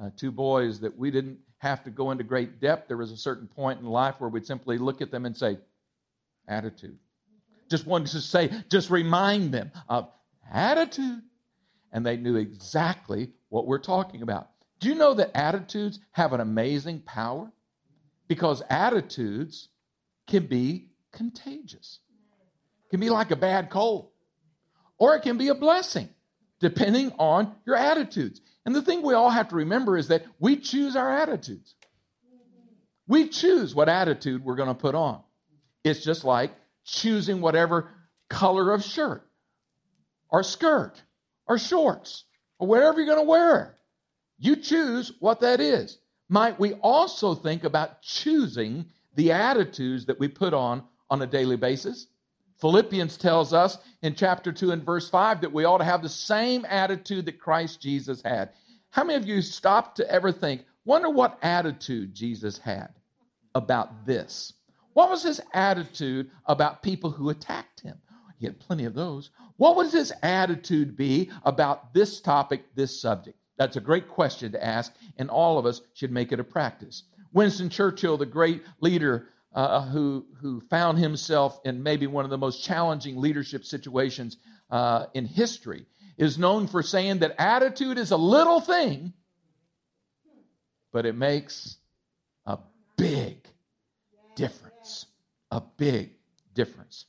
uh, 0.00 0.10
two 0.16 0.30
boys 0.30 0.80
that 0.80 0.96
we 0.96 1.10
didn't 1.10 1.38
have 1.58 1.82
to 1.84 1.90
go 1.90 2.10
into 2.10 2.22
great 2.22 2.60
depth. 2.60 2.88
There 2.88 2.96
was 2.96 3.10
a 3.10 3.16
certain 3.16 3.48
point 3.48 3.80
in 3.80 3.86
life 3.86 4.16
where 4.18 4.30
we'd 4.30 4.46
simply 4.46 4.78
look 4.78 5.00
at 5.00 5.10
them 5.10 5.26
and 5.26 5.36
say, 5.36 5.58
attitude. 6.46 6.98
just 7.68 7.86
wanted 7.86 8.12
to 8.12 8.20
say, 8.20 8.50
just 8.70 8.90
remind 8.90 9.52
them 9.52 9.72
of 9.88 10.08
attitude. 10.50 11.22
And 11.90 12.04
they 12.04 12.16
knew 12.16 12.36
exactly 12.36 13.30
what 13.48 13.66
we're 13.66 13.78
talking 13.78 14.22
about. 14.22 14.50
Do 14.78 14.88
you 14.88 14.94
know 14.94 15.14
that 15.14 15.36
attitudes 15.36 15.98
have 16.12 16.32
an 16.32 16.40
amazing 16.40 17.00
power? 17.00 17.50
Because 18.28 18.62
attitudes 18.68 19.68
can 20.26 20.46
be 20.46 20.90
contagious. 21.12 21.98
Can 22.90 23.00
be 23.00 23.10
like 23.10 23.30
a 23.30 23.36
bad 23.36 23.70
cold, 23.70 24.10
or 24.98 25.14
it 25.14 25.22
can 25.22 25.36
be 25.36 25.48
a 25.48 25.54
blessing, 25.54 26.08
depending 26.60 27.12
on 27.18 27.54
your 27.66 27.76
attitudes. 27.76 28.40
And 28.64 28.74
the 28.74 28.82
thing 28.82 29.02
we 29.02 29.14
all 29.14 29.30
have 29.30 29.48
to 29.48 29.56
remember 29.56 29.96
is 29.96 30.08
that 30.08 30.24
we 30.38 30.56
choose 30.56 30.96
our 30.96 31.10
attitudes. 31.10 31.74
We 33.06 33.28
choose 33.28 33.74
what 33.74 33.88
attitude 33.88 34.44
we're 34.44 34.56
going 34.56 34.68
to 34.68 34.74
put 34.74 34.94
on. 34.94 35.22
It's 35.84 36.04
just 36.04 36.24
like 36.24 36.52
choosing 36.84 37.40
whatever 37.40 37.90
color 38.28 38.72
of 38.72 38.84
shirt 38.84 39.26
or 40.28 40.42
skirt 40.42 41.02
or 41.46 41.58
shorts 41.58 42.24
or 42.58 42.68
whatever 42.68 42.98
you're 42.98 43.06
going 43.06 43.24
to 43.24 43.30
wear. 43.30 43.78
You 44.38 44.56
choose 44.56 45.12
what 45.20 45.40
that 45.40 45.60
is. 45.60 45.98
Might 46.28 46.60
we 46.60 46.74
also 46.74 47.34
think 47.34 47.64
about 47.64 48.02
choosing 48.02 48.86
the 49.14 49.32
attitudes 49.32 50.06
that 50.06 50.20
we 50.20 50.28
put 50.28 50.52
on 50.52 50.84
on 51.08 51.22
a 51.22 51.26
daily 51.26 51.56
basis? 51.56 52.06
Philippians 52.60 53.16
tells 53.16 53.52
us 53.52 53.78
in 54.02 54.14
chapter 54.14 54.52
2 54.52 54.72
and 54.72 54.84
verse 54.84 55.08
5 55.08 55.42
that 55.42 55.52
we 55.52 55.64
ought 55.64 55.78
to 55.78 55.84
have 55.84 56.02
the 56.02 56.08
same 56.08 56.64
attitude 56.68 57.26
that 57.26 57.40
Christ 57.40 57.80
Jesus 57.80 58.20
had. 58.22 58.50
How 58.90 59.04
many 59.04 59.16
of 59.16 59.28
you 59.28 59.42
stopped 59.42 59.96
to 59.96 60.10
ever 60.10 60.32
think, 60.32 60.64
wonder 60.84 61.08
what 61.10 61.38
attitude 61.42 62.14
Jesus 62.14 62.58
had 62.58 62.88
about 63.54 64.06
this? 64.06 64.52
What 64.94 65.10
was 65.10 65.22
his 65.22 65.40
attitude 65.52 66.30
about 66.46 66.82
people 66.82 67.10
who 67.10 67.30
attacked 67.30 67.80
him? 67.80 67.98
He 68.38 68.46
had 68.46 68.58
plenty 68.58 68.84
of 68.84 68.94
those. 68.94 69.30
What 69.56 69.76
would 69.76 69.90
his 69.90 70.12
attitude 70.22 70.96
be 70.96 71.30
about 71.44 71.92
this 71.92 72.20
topic, 72.20 72.74
this 72.74 73.00
subject? 73.00 73.38
That's 73.56 73.76
a 73.76 73.80
great 73.80 74.08
question 74.08 74.52
to 74.52 74.64
ask, 74.64 74.94
and 75.16 75.28
all 75.28 75.58
of 75.58 75.66
us 75.66 75.80
should 75.94 76.12
make 76.12 76.32
it 76.32 76.40
a 76.40 76.44
practice. 76.44 77.02
Winston 77.32 77.68
Churchill, 77.68 78.16
the 78.16 78.26
great 78.26 78.62
leader 78.80 79.28
uh, 79.58 79.82
who, 79.82 80.24
who 80.40 80.60
found 80.60 80.98
himself 80.98 81.58
in 81.64 81.82
maybe 81.82 82.06
one 82.06 82.24
of 82.24 82.30
the 82.30 82.38
most 82.38 82.62
challenging 82.62 83.16
leadership 83.16 83.64
situations 83.64 84.36
uh, 84.70 85.06
in 85.14 85.24
history, 85.24 85.84
is 86.16 86.38
known 86.38 86.68
for 86.68 86.80
saying 86.80 87.18
that 87.18 87.34
attitude 87.38 87.98
is 87.98 88.12
a 88.12 88.16
little 88.16 88.60
thing, 88.60 89.12
but 90.92 91.06
it 91.06 91.16
makes 91.16 91.76
a 92.46 92.56
big 92.96 93.48
difference. 94.36 95.06
A 95.50 95.60
big 95.76 96.10
difference. 96.54 97.06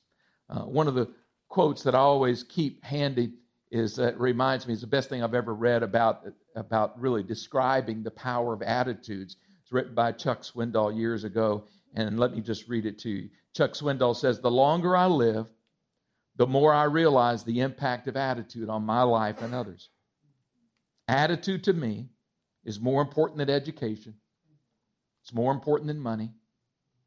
Uh, 0.50 0.62
one 0.62 0.88
of 0.88 0.96
the 0.96 1.08
quotes 1.50 1.84
that 1.84 1.94
I 1.94 2.00
always 2.00 2.42
keep 2.42 2.84
handy 2.84 3.34
is 3.70 3.98
that 3.98 4.16
uh, 4.16 4.18
reminds 4.18 4.66
me 4.66 4.74
is 4.74 4.82
the 4.82 4.88
best 4.88 5.08
thing 5.08 5.24
I've 5.24 5.36
ever 5.36 5.54
read 5.54 5.84
about 5.84 6.26
about 6.56 7.00
really 7.00 7.22
describing 7.22 8.02
the 8.02 8.10
power 8.10 8.54
of 8.54 8.64
attitudes. 8.64 9.36
It's 9.62 9.72
written 9.72 9.94
by 9.94 10.14
Chuck 10.14 10.42
Swindoll 10.42 10.98
years 10.98 11.24
ago, 11.24 11.66
and 11.94 12.20
let 12.20 12.34
me 12.34 12.42
just 12.42 12.68
read 12.68 12.86
it 12.86 13.00
to 13.00 13.10
you. 13.10 13.30
Chuck 13.54 13.74
Swindoll 13.74 14.16
says, 14.16 14.40
"The 14.40 14.52
longer 14.52 14.96
I 14.96 15.08
live, 15.08 15.52
the 16.36 16.48
more 16.48 16.74
I 16.74 16.84
realize 16.84 17.44
the 17.44 17.62
impact 17.62 18.08
of 18.08 18.16
attitude 18.16 18.70
on 18.70 18.86
my 18.86 19.04
life 19.04 19.42
and 19.42 19.54
others. 19.54 19.90
Attitude 21.08 21.64
to 21.66 21.74
me 21.74 22.10
is 22.64 22.80
more 22.80 23.02
important 23.02 23.40
than 23.40 23.50
education. 23.50 24.20
It's 25.22 25.34
more 25.34 25.52
important 25.52 25.88
than 25.88 26.00
money, 26.00 26.34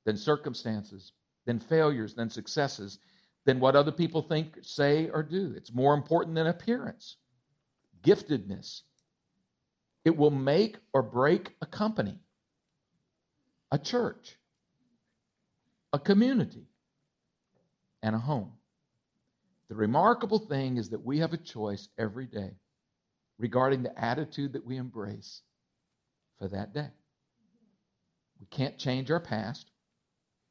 than 0.05 0.17
circumstances, 0.17 1.13
than 1.45 1.59
failures, 1.59 2.15
than 2.15 2.31
successes." 2.31 2.99
than 3.45 3.61
what 3.61 3.77
other 3.77 3.93
people 3.93 4.23
think, 4.23 4.59
say, 4.63 5.09
or 5.11 5.23
do. 5.23 5.53
It's 5.57 5.73
more 5.73 5.95
important 5.95 6.35
than 6.35 6.47
appearance, 6.47 7.17
giftedness. 8.03 8.83
It 10.05 10.17
will 10.17 10.31
make 10.31 10.79
or 10.93 11.03
break 11.03 11.57
a 11.61 11.67
company, 11.67 12.21
a 13.71 13.79
church, 13.79 14.39
a 15.93 15.99
community, 15.99 16.67
and 18.03 18.15
a 18.15 18.19
home. 18.19 18.53
The 19.69 19.75
remarkable 19.75 20.39
thing 20.39 20.77
is 20.77 20.91
that 20.91 21.05
we 21.05 21.19
have 21.19 21.33
a 21.33 21.39
choice 21.39 21.89
every 21.99 22.27
day 22.27 22.51
regarding 23.39 23.83
the 23.83 23.99
attitude 23.99 24.55
that 24.55 24.65
we 24.67 24.77
embrace 24.77 25.43
for 26.39 26.49
that 26.49 26.75
day. 26.75 26.89
We 28.41 28.47
can't 28.47 28.79
change 28.79 29.11
our 29.11 29.21
past. 29.21 29.71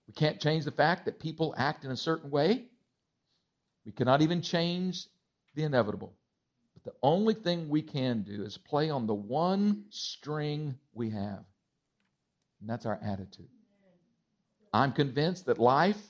We 0.07 0.13
can't 0.13 0.39
change 0.39 0.65
the 0.65 0.71
fact 0.71 1.05
that 1.05 1.19
people 1.19 1.53
act 1.57 1.86
in 1.86 1.91
a 1.91 1.98
certain 1.98 2.31
way. 2.31 2.65
We 3.86 3.91
cannot 3.91 4.21
even 4.21 4.41
change 4.41 5.07
the 5.55 5.63
inevitable. 5.63 6.13
But 6.74 6.83
the 6.83 6.98
only 7.03 7.33
thing 7.33 7.69
we 7.69 7.81
can 7.81 8.24
do 8.24 8.43
is 8.43 8.57
play 8.57 8.89
on 8.89 9.07
the 9.07 9.13
one 9.13 9.86
string 9.89 10.77
we 10.93 11.10
have, 11.12 11.43
and 12.60 12.69
that's 12.69 12.86
our 12.86 13.00
attitude. 13.03 13.50
I'm 14.74 14.94
convinced 14.94 15.46
that 15.48 15.60
life 15.60 16.01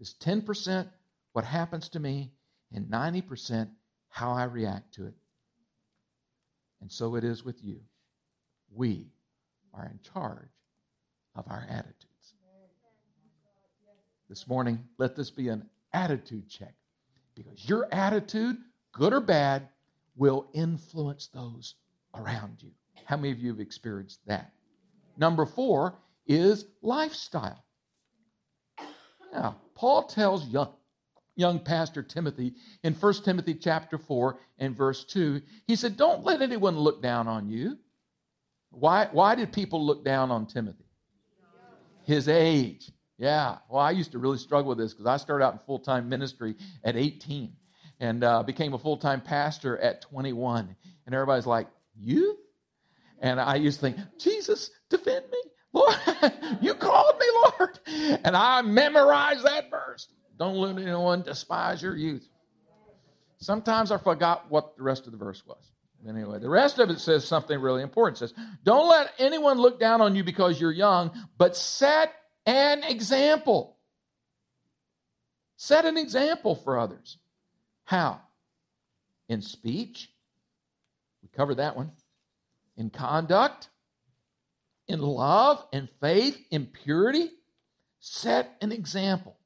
is 0.00 0.14
10% 0.20 0.88
what 1.32 1.44
happens 1.44 1.88
to 1.90 2.00
me 2.00 2.32
and 2.72 2.86
90% 2.86 3.68
how 4.08 4.32
I 4.32 4.44
react 4.44 4.94
to 4.94 5.06
it. 5.06 5.14
And 6.80 6.90
so 6.90 7.14
it 7.14 7.24
is 7.24 7.44
with 7.44 7.62
you. 7.62 7.80
We 8.74 9.12
are 9.72 9.86
in 9.86 9.98
charge 10.12 10.50
of 11.34 11.44
our 11.48 11.64
attitudes. 11.68 12.34
This 14.28 14.46
morning, 14.48 14.82
let 14.98 15.14
this 15.14 15.30
be 15.30 15.48
an 15.48 15.68
attitude 15.92 16.48
check. 16.48 16.74
Because 17.34 17.68
your 17.68 17.86
attitude, 17.92 18.56
good 18.92 19.12
or 19.12 19.20
bad, 19.20 19.68
will 20.16 20.46
influence 20.52 21.28
those 21.28 21.74
around 22.14 22.62
you. 22.62 22.70
How 23.04 23.16
many 23.16 23.30
of 23.30 23.38
you 23.38 23.50
have 23.50 23.60
experienced 23.60 24.20
that? 24.26 24.52
Number 25.16 25.46
four 25.46 25.94
is 26.26 26.66
lifestyle. 26.82 27.61
Now, 29.32 29.56
Paul 29.74 30.04
tells 30.04 30.46
young, 30.46 30.72
young 31.34 31.58
pastor 31.58 32.02
Timothy 32.02 32.54
in 32.82 32.94
1 32.94 33.14
Timothy 33.24 33.54
chapter 33.54 33.98
4 33.98 34.38
and 34.58 34.76
verse 34.76 35.04
2, 35.04 35.40
he 35.66 35.76
said, 35.76 35.96
Don't 35.96 36.24
let 36.24 36.42
anyone 36.42 36.78
look 36.78 37.02
down 37.02 37.28
on 37.28 37.48
you. 37.48 37.78
Why, 38.70 39.08
why 39.10 39.34
did 39.34 39.52
people 39.52 39.84
look 39.84 40.04
down 40.04 40.30
on 40.30 40.46
Timothy? 40.46 40.84
His 42.04 42.28
age. 42.28 42.90
Yeah, 43.18 43.58
well, 43.68 43.80
I 43.80 43.92
used 43.92 44.12
to 44.12 44.18
really 44.18 44.38
struggle 44.38 44.70
with 44.70 44.78
this 44.78 44.92
because 44.92 45.06
I 45.06 45.16
started 45.16 45.44
out 45.44 45.52
in 45.52 45.60
full 45.60 45.78
time 45.78 46.08
ministry 46.08 46.56
at 46.82 46.96
18 46.96 47.52
and 48.00 48.24
uh, 48.24 48.42
became 48.42 48.74
a 48.74 48.78
full 48.78 48.96
time 48.96 49.20
pastor 49.20 49.78
at 49.78 50.02
21. 50.02 50.74
And 51.06 51.14
everybody's 51.14 51.46
like, 51.46 51.68
You? 51.96 52.36
And 53.20 53.40
I 53.40 53.54
used 53.54 53.78
to 53.78 53.82
think, 53.82 53.98
Jesus, 54.18 54.70
defend 54.90 55.26
me. 55.30 55.38
Lord, 55.72 55.96
you 56.60 56.74
called 56.74 57.18
me, 57.18 57.26
Lord. 57.34 57.78
And 58.24 58.36
I 58.36 58.62
memorized 58.62 59.44
that 59.44 59.70
verse. 59.70 60.08
Don't 60.38 60.56
let 60.56 60.76
anyone 60.76 61.22
despise 61.22 61.82
your 61.82 61.96
youth. 61.96 62.28
Sometimes 63.38 63.90
I 63.90 63.98
forgot 63.98 64.50
what 64.50 64.76
the 64.76 64.82
rest 64.82 65.06
of 65.06 65.12
the 65.12 65.18
verse 65.18 65.42
was. 65.46 65.72
Anyway, 66.08 66.38
the 66.38 66.48
rest 66.48 66.78
of 66.78 66.90
it 66.90 66.98
says 66.98 67.24
something 67.26 67.58
really 67.60 67.82
important. 67.82 68.16
It 68.16 68.28
says, 68.28 68.46
Don't 68.64 68.88
let 68.88 69.12
anyone 69.18 69.58
look 69.58 69.78
down 69.78 70.00
on 70.00 70.16
you 70.16 70.24
because 70.24 70.60
you're 70.60 70.72
young, 70.72 71.12
but 71.38 71.56
set 71.56 72.12
an 72.44 72.82
example. 72.82 73.76
Set 75.56 75.84
an 75.84 75.96
example 75.96 76.56
for 76.56 76.78
others. 76.78 77.18
How? 77.84 78.20
In 79.28 79.42
speech. 79.42 80.10
We 81.22 81.28
covered 81.28 81.56
that 81.56 81.76
one. 81.76 81.92
In 82.76 82.90
conduct. 82.90 83.68
In 84.92 85.00
love 85.00 85.64
and 85.72 85.88
faith, 86.02 86.38
in 86.50 86.66
purity. 86.66 87.30
Set 88.00 88.54
an 88.60 88.72
example. 88.72 89.38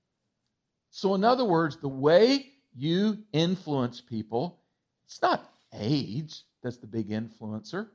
So, 0.91 1.15
in 1.15 1.23
other 1.23 1.45
words, 1.45 1.77
the 1.77 1.87
way 1.89 2.47
you 2.75 3.19
influence 3.33 4.01
people, 4.01 4.61
it's 5.05 5.23
not 5.23 5.49
age 5.73 6.43
that's 6.65 6.79
the 6.79 6.89
big 6.89 7.11
influencer. 7.11 7.87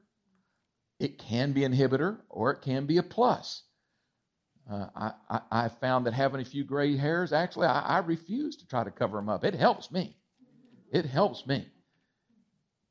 It 0.98 1.18
can 1.18 1.52
be 1.52 1.62
inhibitor 1.62 2.20
or 2.30 2.52
it 2.52 2.62
can 2.62 2.86
be 2.86 3.00
a 3.00 3.04
plus. 3.04 3.64
Uh, 4.72 4.86
I, 4.96 5.12
I, 5.30 5.42
I, 5.52 5.68
found 5.68 6.06
that 6.06 6.14
having 6.14 6.40
a 6.40 6.46
few 6.46 6.64
gray 6.64 6.96
hairs, 6.96 7.34
actually, 7.34 7.68
I, 7.68 7.82
I 7.82 7.98
refuse 7.98 8.56
to 8.58 8.68
try 8.68 8.86
to 8.86 8.92
cover 8.92 9.18
them 9.18 9.28
up. 9.28 9.44
It 9.44 9.56
helps 9.56 9.92
me. 9.92 10.16
It 10.90 11.06
helps 11.06 11.46
me. 11.46 11.68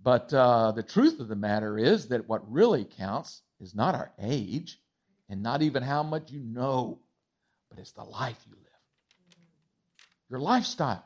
But 0.03 0.35
uh, 0.35 0.73
the 0.73 0.83
truth 0.83 1.19
of 1.19 1.29
the 1.29 1.37
matter 1.37 1.79
is 1.79 2.09
that 2.09 2.29
what 2.29 2.53
really 2.53 2.85
counts 2.85 3.41
is 3.61 3.75
not 3.75 3.95
our 3.95 4.13
age 4.21 4.81
and 5.29 5.43
not 5.43 5.63
even 5.63 5.83
how 5.83 6.03
much 6.03 6.31
you 6.31 6.41
know, 6.41 6.99
but 7.69 7.79
it's 7.79 7.93
the 7.93 8.05
life 8.05 8.39
you 8.49 8.57
live, 8.57 8.67
your 10.29 10.41
lifestyle 10.41 11.05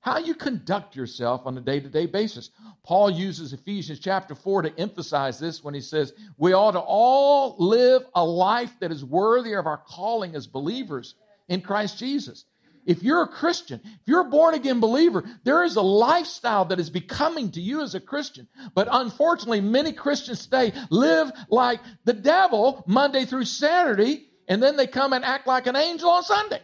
how 0.00 0.18
you 0.18 0.34
conduct 0.34 0.96
yourself 0.96 1.42
on 1.44 1.58
a 1.58 1.60
day 1.60 1.80
to 1.80 1.88
day 1.88 2.06
basis. 2.06 2.50
Paul 2.82 3.10
uses 3.10 3.52
Ephesians 3.52 3.98
chapter 3.98 4.34
4 4.34 4.62
to 4.62 4.80
emphasize 4.80 5.38
this 5.38 5.62
when 5.62 5.74
he 5.74 5.80
says, 5.80 6.14
We 6.36 6.54
ought 6.54 6.72
to 6.72 6.80
all 6.80 7.56
live 7.58 8.06
a 8.14 8.24
life 8.24 8.72
that 8.80 8.92
is 8.92 9.04
worthy 9.04 9.54
of 9.54 9.66
our 9.66 9.76
calling 9.76 10.34
as 10.34 10.46
believers 10.46 11.14
in 11.48 11.60
Christ 11.60 11.98
Jesus. 11.98 12.44
If 12.86 13.02
you're 13.02 13.22
a 13.22 13.28
Christian, 13.28 13.80
if 13.84 14.00
you're 14.06 14.26
a 14.26 14.30
born 14.30 14.54
again 14.54 14.80
believer, 14.80 15.24
there 15.44 15.64
is 15.64 15.76
a 15.76 15.82
lifestyle 15.82 16.64
that 16.66 16.80
is 16.80 16.90
becoming 16.90 17.50
to 17.52 17.60
you 17.60 17.82
as 17.82 17.94
a 17.94 18.00
Christian. 18.00 18.48
But 18.74 18.88
unfortunately, 18.90 19.60
many 19.60 19.92
Christians 19.92 20.44
today 20.44 20.72
live 20.90 21.30
like 21.50 21.80
the 22.04 22.12
devil 22.12 22.84
Monday 22.86 23.24
through 23.24 23.44
Saturday, 23.44 24.28
and 24.48 24.62
then 24.62 24.76
they 24.76 24.86
come 24.86 25.12
and 25.12 25.24
act 25.24 25.46
like 25.46 25.66
an 25.66 25.76
angel 25.76 26.08
on 26.10 26.22
Sunday. 26.22 26.62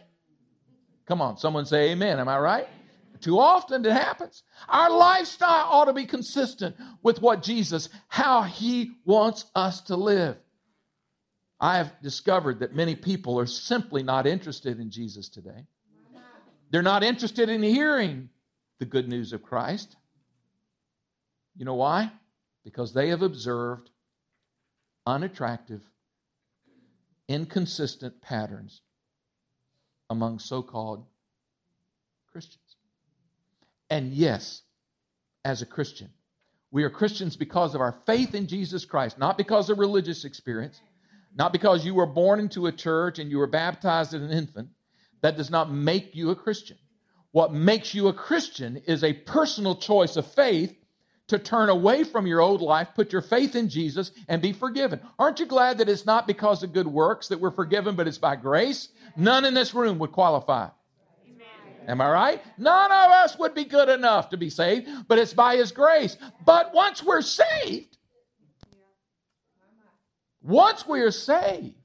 Come 1.05 1.21
on, 1.21 1.37
someone 1.37 1.65
say 1.65 1.91
amen. 1.91 2.19
Am 2.19 2.27
I 2.27 2.39
right? 2.39 2.67
Too 3.21 3.39
often 3.39 3.85
it 3.85 3.91
happens. 3.91 4.43
Our 4.67 4.89
lifestyle 4.89 5.67
ought 5.69 5.85
to 5.85 5.93
be 5.93 6.05
consistent 6.05 6.75
with 7.01 7.21
what 7.21 7.43
Jesus, 7.43 7.89
how 8.07 8.43
he 8.43 8.91
wants 9.05 9.45
us 9.55 9.81
to 9.81 9.95
live. 9.95 10.37
I 11.59 11.77
have 11.77 12.01
discovered 12.01 12.59
that 12.59 12.75
many 12.75 12.95
people 12.95 13.39
are 13.39 13.45
simply 13.45 14.03
not 14.03 14.27
interested 14.27 14.79
in 14.79 14.91
Jesus 14.91 15.29
today. 15.29 15.65
They're 16.71 16.81
not 16.81 17.03
interested 17.03 17.49
in 17.49 17.63
hearing 17.63 18.29
the 18.79 18.85
good 18.85 19.07
news 19.07 19.33
of 19.33 19.43
Christ. 19.43 19.95
You 21.55 21.65
know 21.65 21.75
why? 21.75 22.11
Because 22.63 22.93
they 22.93 23.09
have 23.09 23.21
observed 23.21 23.89
unattractive, 25.05 25.81
inconsistent 27.27 28.21
patterns 28.21 28.81
among 30.09 30.39
so 30.39 30.61
called 30.61 31.05
Christians. 32.31 32.75
And 33.89 34.11
yes, 34.11 34.63
as 35.43 35.61
a 35.61 35.65
Christian, 35.65 36.09
we 36.71 36.83
are 36.83 36.89
Christians 36.89 37.37
because 37.37 37.75
of 37.75 37.81
our 37.81 37.95
faith 38.05 38.35
in 38.35 38.47
Jesus 38.47 38.83
Christ, 38.83 39.17
not 39.17 39.37
because 39.37 39.69
of 39.69 39.77
religious 39.79 40.25
experience, 40.25 40.81
not 41.35 41.53
because 41.53 41.85
you 41.85 41.93
were 41.93 42.05
born 42.05 42.39
into 42.39 42.65
a 42.67 42.71
church 42.71 43.19
and 43.19 43.29
you 43.29 43.37
were 43.37 43.47
baptized 43.47 44.13
as 44.13 44.21
an 44.21 44.31
infant. 44.31 44.69
That 45.25 45.37
does 45.37 45.49
not 45.49 45.71
make 45.71 46.15
you 46.15 46.29
a 46.29 46.35
Christian. 46.35 46.77
What 47.31 47.51
makes 47.51 47.95
you 47.95 48.09
a 48.09 48.13
Christian 48.13 48.77
is 48.85 49.03
a 49.03 49.13
personal 49.13 49.75
choice 49.75 50.17
of 50.17 50.31
faith 50.31 50.77
to 51.29 51.39
turn 51.39 51.69
away 51.69 52.03
from 52.03 52.27
your 52.27 52.41
old 52.41 52.61
life, 52.61 52.89
put 52.93 53.11
your 53.11 53.23
faith 53.23 53.55
in 53.55 53.67
Jesus, 53.67 54.11
and 54.27 54.39
be 54.39 54.53
forgiven. 54.53 54.99
Aren't 55.17 55.39
you 55.39 55.47
glad 55.47 55.79
that 55.79 55.89
it's 55.89 56.05
not 56.05 56.27
because 56.27 56.61
of 56.61 56.73
good 56.73 56.85
works 56.85 57.29
that 57.29 57.39
we're 57.39 57.49
forgiven, 57.49 57.95
but 57.95 58.07
it's 58.07 58.19
by 58.19 58.35
grace? 58.35 58.89
None 59.17 59.45
in 59.45 59.55
this 59.55 59.73
room 59.73 59.97
would 59.97 60.11
qualify. 60.11 60.69
Amen. 61.25 61.87
Am 61.87 62.01
I 62.01 62.09
right? 62.11 62.41
None 62.59 62.91
of 62.91 63.09
us 63.09 63.35
would 63.39 63.55
be 63.55 63.65
good 63.65 63.89
enough 63.89 64.29
to 64.29 64.37
be 64.37 64.51
saved, 64.51 64.87
but 65.07 65.17
it's 65.17 65.33
by 65.33 65.55
His 65.55 65.71
grace. 65.71 66.17
But 66.45 66.71
once 66.71 67.01
we're 67.01 67.23
saved, 67.23 67.97
once 70.43 70.87
we 70.87 71.01
are 71.01 71.09
saved, 71.09 71.81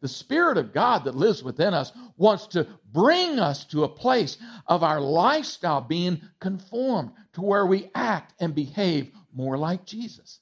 the 0.00 0.08
Spirit 0.08 0.58
of 0.58 0.72
God 0.72 1.04
that 1.04 1.16
lives 1.16 1.42
within 1.42 1.74
us 1.74 1.92
wants 2.16 2.46
to 2.48 2.66
bring 2.92 3.38
us 3.38 3.64
to 3.66 3.84
a 3.84 3.88
place 3.88 4.38
of 4.66 4.82
our 4.82 5.00
lifestyle 5.00 5.80
being 5.80 6.20
conformed 6.40 7.10
to 7.32 7.42
where 7.42 7.66
we 7.66 7.90
act 7.94 8.34
and 8.40 8.54
behave 8.54 9.10
more 9.32 9.58
like 9.58 9.84
Jesus. 9.84 10.40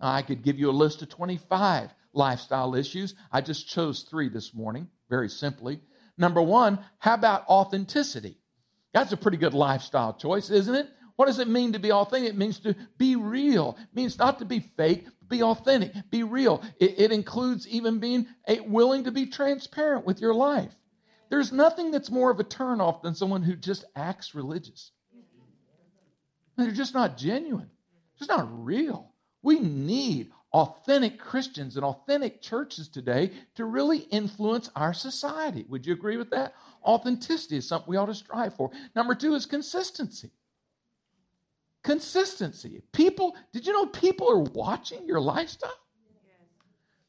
I 0.00 0.22
could 0.22 0.42
give 0.42 0.58
you 0.58 0.70
a 0.70 0.72
list 0.72 1.02
of 1.02 1.08
25 1.08 1.90
lifestyle 2.12 2.74
issues. 2.74 3.14
I 3.30 3.40
just 3.40 3.68
chose 3.68 4.02
three 4.02 4.28
this 4.28 4.54
morning, 4.54 4.88
very 5.08 5.28
simply. 5.28 5.80
Number 6.16 6.42
one, 6.42 6.78
how 6.98 7.14
about 7.14 7.48
authenticity? 7.48 8.38
That's 8.92 9.12
a 9.12 9.16
pretty 9.16 9.36
good 9.36 9.54
lifestyle 9.54 10.14
choice, 10.14 10.50
isn't 10.50 10.74
it? 10.74 10.88
What 11.16 11.26
does 11.26 11.38
it 11.38 11.48
mean 11.48 11.72
to 11.74 11.78
be 11.78 11.92
authentic? 11.92 12.30
It 12.30 12.36
means 12.36 12.60
to 12.60 12.74
be 12.96 13.14
real. 13.16 13.76
It 13.78 13.94
means 13.94 14.18
not 14.18 14.38
to 14.38 14.44
be 14.44 14.60
fake, 14.60 15.06
be 15.30 15.42
authentic, 15.42 15.92
be 16.10 16.22
real. 16.22 16.62
It, 16.78 16.98
it 16.98 17.12
includes 17.12 17.66
even 17.68 17.98
being 17.98 18.26
a, 18.46 18.60
willing 18.60 19.04
to 19.04 19.12
be 19.12 19.26
transparent 19.26 20.04
with 20.04 20.20
your 20.20 20.34
life. 20.34 20.74
There's 21.30 21.52
nothing 21.52 21.92
that's 21.92 22.10
more 22.10 22.30
of 22.30 22.40
a 22.40 22.44
turnoff 22.44 23.02
than 23.02 23.14
someone 23.14 23.42
who 23.42 23.54
just 23.54 23.84
acts 23.96 24.34
religious. 24.34 24.90
They're 26.56 26.72
just 26.72 26.92
not 26.92 27.16
genuine, 27.16 27.70
just 28.18 28.28
not 28.28 28.48
real. 28.64 29.14
We 29.42 29.60
need 29.60 30.32
authentic 30.52 31.18
Christians 31.18 31.76
and 31.76 31.84
authentic 31.84 32.42
churches 32.42 32.88
today 32.88 33.30
to 33.54 33.64
really 33.64 33.98
influence 33.98 34.68
our 34.74 34.92
society. 34.92 35.64
Would 35.68 35.86
you 35.86 35.92
agree 35.92 36.16
with 36.16 36.30
that? 36.30 36.54
Authenticity 36.84 37.56
is 37.56 37.68
something 37.68 37.88
we 37.88 37.96
ought 37.96 38.06
to 38.06 38.14
strive 38.14 38.54
for. 38.54 38.70
Number 38.96 39.14
two 39.14 39.34
is 39.34 39.46
consistency. 39.46 40.32
Consistency. 41.82 42.82
People, 42.92 43.36
did 43.52 43.66
you 43.66 43.72
know 43.72 43.86
people 43.86 44.30
are 44.30 44.40
watching 44.40 45.06
your 45.06 45.20
lifestyle? 45.20 45.72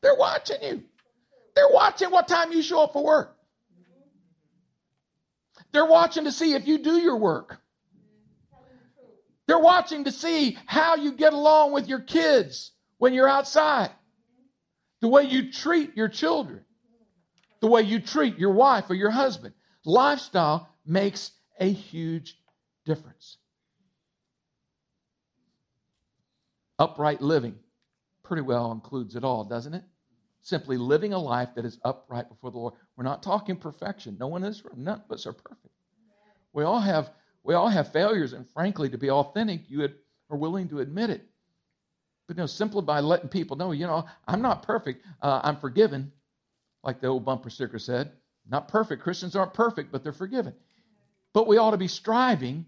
They're 0.02 0.16
watching 0.16 0.58
you. 0.62 0.84
They're 1.56 1.70
watching 1.70 2.10
what 2.10 2.28
time 2.28 2.52
you 2.52 2.62
show 2.62 2.84
up 2.84 2.94
for 2.94 3.04
work. 3.04 3.36
They're 5.74 5.86
watching 5.86 6.26
to 6.26 6.32
see 6.32 6.54
if 6.54 6.68
you 6.68 6.78
do 6.78 6.98
your 6.98 7.18
work. 7.18 7.60
They're 9.48 9.60
watching 9.60 10.06
to 10.06 10.12
see 10.12 10.58
how 10.66 10.96
you 10.96 11.12
get 11.14 11.34
along 11.34 11.74
with 11.74 11.88
your 11.88 12.00
kids 12.00 12.72
when 12.98 13.14
you're 13.14 13.28
outside, 13.28 13.90
the 15.02 15.08
way 15.08 15.24
you 15.24 15.52
treat 15.52 15.98
your 15.98 16.08
children, 16.08 16.64
the 17.60 17.68
way 17.68 17.82
you 17.82 18.00
treat 18.00 18.38
your 18.38 18.52
wife 18.52 18.86
or 18.90 18.94
your 18.94 19.10
husband. 19.10 19.54
Lifestyle 19.84 20.70
makes 20.86 21.32
a 21.60 21.70
huge 21.70 22.38
difference. 22.86 23.38
Upright 26.82 27.22
living 27.22 27.54
pretty 28.24 28.42
well 28.42 28.72
includes 28.72 29.16
it 29.16 29.24
all, 29.24 29.44
doesn't 29.44 29.76
it? 29.76 29.84
Simply 30.42 30.78
living 30.78 31.14
a 31.14 31.18
life 31.20 31.50
that 31.54 31.64
is 31.64 31.78
upright 31.86 32.28
before 32.28 32.50
the 32.50 32.58
Lord. 32.58 32.74
We're 32.96 33.04
not 33.04 33.22
talking 33.22 33.56
perfection. 33.56 34.18
No 34.20 34.26
one 34.26 34.42
room, 34.42 34.56
none 34.78 35.00
of 35.06 35.12
us 35.12 35.28
are 35.28 35.34
perfect. 35.34 35.76
We 36.54 36.64
all 36.64 36.80
have 36.80 37.12
we 37.44 37.54
all 37.54 37.70
have 37.70 37.92
failures, 37.92 38.34
and 38.34 38.50
frankly, 38.50 38.90
to 38.90 38.98
be 38.98 39.12
authentic, 39.12 39.70
you 39.70 39.88
are 40.32 40.38
willing 40.38 40.70
to 40.70 40.80
admit 40.80 41.12
it. 41.12 41.24
But 42.28 42.38
you 42.38 42.42
know, 42.42 42.48
simply 42.48 42.82
by 42.82 43.00
letting 43.00 43.30
people 43.30 43.58
know, 43.58 43.74
you 43.74 43.86
know, 43.86 44.06
I'm 44.28 44.42
not 44.42 44.64
perfect. 44.64 45.06
Uh, 45.22 45.40
I'm 45.44 45.58
forgiven, 45.58 46.12
like 46.84 47.00
the 47.00 47.08
old 47.08 47.26
bumper 47.26 47.52
sticker 47.52 47.78
said. 47.78 48.12
Not 48.50 48.68
perfect. 48.68 49.04
Christians 49.04 49.36
aren't 49.36 49.54
perfect, 49.54 49.92
but 49.92 50.02
they're 50.04 50.14
forgiven. 50.14 50.56
But 51.32 51.46
we 51.46 51.58
ought 51.58 51.72
to 51.72 51.78
be 51.78 51.88
striving 51.88 52.66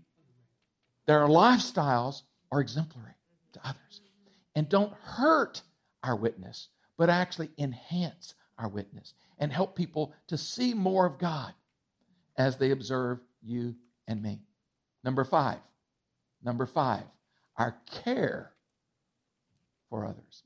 that 1.07 1.13
our 1.13 1.27
lifestyles 1.27 2.21
are 2.51 2.61
exemplary 2.61 3.15
to 3.53 3.59
others 3.63 4.02
and 4.55 4.69
don't 4.69 4.93
hurt 4.93 5.61
our 6.03 6.15
witness, 6.15 6.69
but 6.97 7.09
actually 7.09 7.49
enhance 7.57 8.35
our 8.57 8.67
witness 8.67 9.13
and 9.39 9.51
help 9.51 9.75
people 9.75 10.13
to 10.27 10.37
see 10.37 10.73
more 10.73 11.05
of 11.05 11.17
God 11.17 11.53
as 12.37 12.57
they 12.57 12.71
observe 12.71 13.19
you 13.41 13.75
and 14.07 14.21
me. 14.21 14.39
Number 15.03 15.23
five, 15.23 15.59
number 16.43 16.65
five, 16.65 17.03
our 17.57 17.75
care 18.03 18.51
for 19.89 20.05
others. 20.05 20.43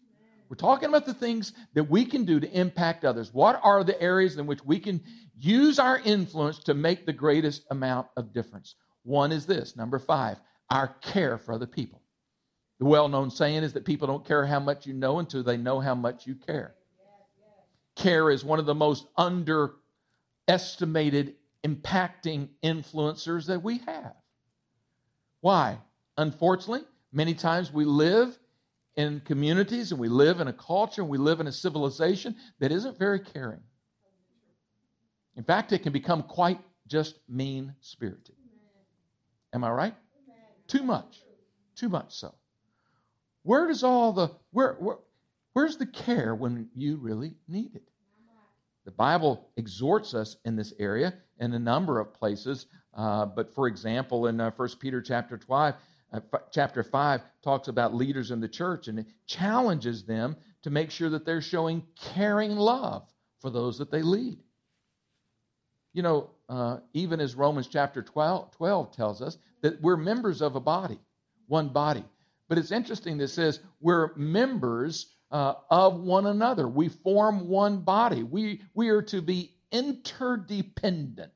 We're 0.50 0.56
talking 0.56 0.88
about 0.88 1.06
the 1.06 1.14
things 1.14 1.54
that 1.74 1.90
we 1.90 2.06
can 2.06 2.24
do 2.24 2.40
to 2.40 2.52
impact 2.58 3.04
others. 3.04 3.34
What 3.34 3.60
are 3.64 3.84
the 3.84 4.02
areas 4.02 4.38
in 4.38 4.48
which 4.48 4.64
we 4.64 4.80
can 4.80 5.02
use 5.38 5.78
our 5.78 6.00
influence 6.00 6.60
to 6.60 6.74
make 6.74 7.06
the 7.06 7.14
greatest 7.14 7.66
amount 7.70 8.08
of 8.16 8.34
difference? 8.34 8.76
One 9.04 9.32
is 9.32 9.46
this 9.46 9.76
number 9.76 10.00
five, 10.00 10.38
our 10.70 10.88
care 11.02 11.38
for 11.38 11.54
other 11.54 11.68
people. 11.68 12.02
The 12.80 12.86
well 12.86 13.08
known 13.08 13.32
saying 13.32 13.64
is 13.64 13.74
that 13.74 13.86
people 13.86 14.06
don't 14.08 14.26
care 14.26 14.46
how 14.46 14.60
much 14.60 14.86
you 14.86 14.94
know 14.94 15.18
until 15.20 15.42
they 15.44 15.58
know 15.58 15.80
how 15.80 15.96
much 15.96 16.28
you 16.28 16.36
care. 16.36 16.76
Care 17.96 18.30
is 18.30 18.46
one 18.46 18.60
of 18.60 18.68
the 18.68 18.76
most 18.76 19.08
underestimated, 19.18 21.34
impacting 21.64 22.50
influencers 22.64 23.48
that 23.48 23.64
we 23.64 23.80
have. 23.80 24.14
Why? 25.42 25.80
Unfortunately, 26.18 26.84
many 27.12 27.34
times 27.34 27.74
we 27.74 27.86
live 27.86 28.38
in 28.96 29.22
communities 29.22 29.92
and 29.92 30.00
we 30.00 30.10
live 30.10 30.40
in 30.40 30.48
a 30.48 30.54
culture 30.54 31.02
and 31.02 31.10
we 31.10 31.18
live 31.18 31.40
in 31.40 31.48
a 31.48 31.52
civilization 31.52 32.36
that 32.60 32.72
isn't 32.72 33.00
very 33.00 33.20
caring. 33.20 33.62
In 35.36 35.44
fact, 35.44 35.72
it 35.72 35.82
can 35.84 35.94
become 35.94 36.24
quite 36.24 36.60
just 36.88 37.20
mean 37.30 37.76
spirited. 37.80 38.34
Am 39.54 39.64
I 39.64 39.70
right? 39.70 39.94
Too 40.68 40.82
much. 40.84 41.22
Too 41.76 41.90
much 41.90 42.16
so. 42.16 42.34
Where 43.48 43.66
does 43.66 43.82
all 43.82 44.12
the 44.12 44.32
where, 44.52 44.74
where 44.74 44.98
where's 45.54 45.78
the 45.78 45.86
care 45.86 46.36
when 46.36 46.68
you 46.76 46.98
really 46.98 47.36
need 47.48 47.76
it? 47.76 47.90
The 48.84 48.92
Bible 48.92 49.48
exhorts 49.56 50.14
us 50.14 50.36
in 50.44 50.58
this 50.58 50.74
area 50.80 51.14
in 51.40 51.54
a 51.54 51.60
number 51.60 52.02
of 52.02 52.14
places. 52.14 52.66
Uh, 52.94 53.26
but 53.26 53.56
for 53.56 53.68
example, 53.68 54.28
in 54.28 54.42
uh, 54.42 54.52
1 54.52 54.70
Peter 54.82 55.02
chapter 55.02 55.38
12, 55.38 55.76
uh, 56.12 56.20
chapter 56.52 56.84
5 56.84 57.22
talks 57.42 57.70
about 57.70 57.96
leaders 57.96 58.32
in 58.32 58.42
the 58.42 58.50
church 58.50 58.90
and 58.90 59.00
it 59.00 59.08
challenges 59.28 60.04
them 60.04 60.36
to 60.64 60.70
make 60.70 60.92
sure 60.92 61.10
that 61.10 61.26
they're 61.26 61.42
showing 61.42 61.84
caring 61.96 62.58
love 62.58 63.08
for 63.40 63.50
those 63.50 63.78
that 63.78 63.92
they 63.92 64.02
lead. 64.02 64.40
You 65.94 66.02
know, 66.02 66.32
uh, 66.50 66.80
even 66.92 67.22
as 67.22 67.34
Romans 67.34 67.68
chapter 67.68 68.02
12, 68.02 68.52
12 68.52 68.92
tells 68.92 69.22
us 69.22 69.38
that 69.62 69.82
we're 69.82 69.96
members 69.96 70.42
of 70.42 70.58
a 70.58 70.62
body, 70.62 71.00
one 71.48 71.70
body. 71.70 72.04
But 72.48 72.58
it's 72.58 72.72
interesting 72.72 73.18
that 73.18 73.26
it 73.26 73.30
says 73.30 73.60
we're 73.80 74.16
members 74.16 75.14
uh, 75.32 75.56
of 75.70 76.00
one 76.00 76.26
another. 76.26 76.68
We 76.68 76.90
form 76.90 77.48
one 77.48 77.82
body. 77.82 78.24
We, 78.24 78.62
we 78.74 78.90
are 78.90 79.02
to 79.04 79.22
be 79.22 79.54
interdependent. 79.72 81.32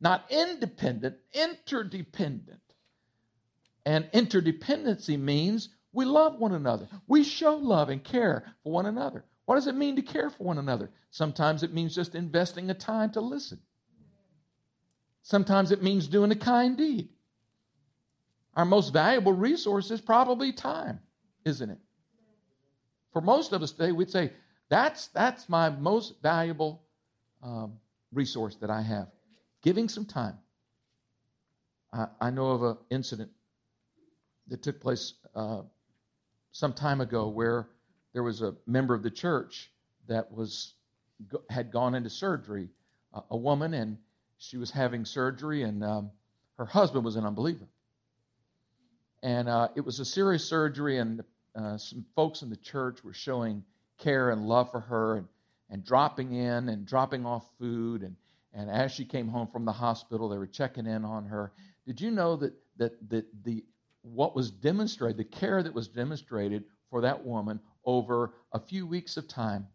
not 0.00 0.24
independent, 0.30 1.16
interdependent. 1.32 2.60
And 3.86 4.10
interdependency 4.12 5.18
means 5.18 5.68
we 5.92 6.04
love 6.04 6.38
one 6.38 6.52
another. 6.52 6.88
We 7.06 7.22
show 7.22 7.54
love 7.54 7.88
and 7.88 8.02
care 8.02 8.44
for 8.62 8.72
one 8.72 8.86
another. 8.86 9.24
What 9.44 9.56
does 9.56 9.66
it 9.66 9.76
mean 9.76 9.96
to 9.96 10.02
care 10.02 10.30
for 10.30 10.44
one 10.44 10.58
another? 10.58 10.90
Sometimes 11.10 11.62
it 11.62 11.72
means 11.72 11.94
just 11.94 12.14
investing 12.14 12.70
a 12.70 12.74
time 12.74 13.12
to 13.12 13.20
listen. 13.20 13.60
Sometimes 15.22 15.70
it 15.70 15.82
means 15.82 16.08
doing 16.08 16.32
a 16.32 16.36
kind 16.36 16.76
deed. 16.76 17.10
Our 18.56 18.64
most 18.64 18.92
valuable 18.92 19.32
resource 19.32 19.90
is 19.90 20.00
probably 20.00 20.52
time, 20.52 21.00
isn't 21.44 21.70
it? 21.70 21.78
For 23.12 23.20
most 23.20 23.52
of 23.52 23.62
us 23.62 23.72
today, 23.72 23.92
we'd 23.92 24.10
say, 24.10 24.32
that's, 24.68 25.08
that's 25.08 25.48
my 25.48 25.70
most 25.70 26.14
valuable 26.22 26.82
um, 27.42 27.74
resource 28.12 28.56
that 28.56 28.70
I 28.70 28.82
have. 28.82 29.08
Giving 29.62 29.88
some 29.88 30.04
time. 30.04 30.38
I, 31.92 32.06
I 32.20 32.30
know 32.30 32.48
of 32.48 32.62
an 32.62 32.76
incident 32.90 33.30
that 34.48 34.62
took 34.62 34.80
place 34.80 35.14
uh, 35.34 35.62
some 36.52 36.72
time 36.72 37.00
ago 37.00 37.28
where 37.28 37.68
there 38.12 38.22
was 38.22 38.42
a 38.42 38.54
member 38.66 38.94
of 38.94 39.02
the 39.02 39.10
church 39.10 39.70
that 40.06 40.32
was 40.32 40.74
had 41.48 41.70
gone 41.70 41.94
into 41.94 42.10
surgery, 42.10 42.68
a 43.30 43.36
woman, 43.36 43.74
and 43.74 43.96
she 44.38 44.56
was 44.56 44.70
having 44.70 45.04
surgery, 45.04 45.62
and 45.62 45.84
um, 45.84 46.10
her 46.58 46.64
husband 46.66 47.04
was 47.04 47.16
an 47.16 47.24
unbeliever. 47.24 47.66
And 49.24 49.48
uh, 49.48 49.68
it 49.74 49.80
was 49.80 50.00
a 50.00 50.04
serious 50.04 50.44
surgery, 50.44 50.98
and 50.98 51.24
uh, 51.56 51.78
some 51.78 52.04
folks 52.14 52.42
in 52.42 52.50
the 52.50 52.56
church 52.56 53.02
were 53.02 53.14
showing 53.14 53.64
care 53.98 54.30
and 54.30 54.46
love 54.46 54.70
for 54.70 54.80
her 54.80 55.16
and, 55.16 55.26
and 55.70 55.82
dropping 55.82 56.34
in 56.34 56.68
and 56.68 56.84
dropping 56.84 57.24
off 57.24 57.48
food. 57.58 58.02
And, 58.02 58.16
and 58.52 58.70
as 58.70 58.92
she 58.92 59.06
came 59.06 59.26
home 59.26 59.48
from 59.48 59.64
the 59.64 59.72
hospital, 59.72 60.28
they 60.28 60.36
were 60.36 60.46
checking 60.46 60.86
in 60.86 61.06
on 61.06 61.24
her. 61.24 61.52
Did 61.86 62.02
you 62.02 62.10
know 62.10 62.36
that, 62.36 62.52
that, 62.76 63.08
that 63.08 63.24
the, 63.44 63.64
what 64.02 64.36
was 64.36 64.50
demonstrated, 64.50 65.16
the 65.16 65.24
care 65.24 65.62
that 65.62 65.72
was 65.72 65.88
demonstrated 65.88 66.64
for 66.90 67.00
that 67.00 67.24
woman 67.24 67.58
over 67.86 68.34
a 68.52 68.60
few 68.60 68.86
weeks 68.86 69.16
of 69.16 69.26
time, 69.26 69.66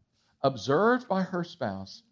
observed 0.44 1.08
by 1.08 1.24
her 1.24 1.44
spouse. 1.44 2.04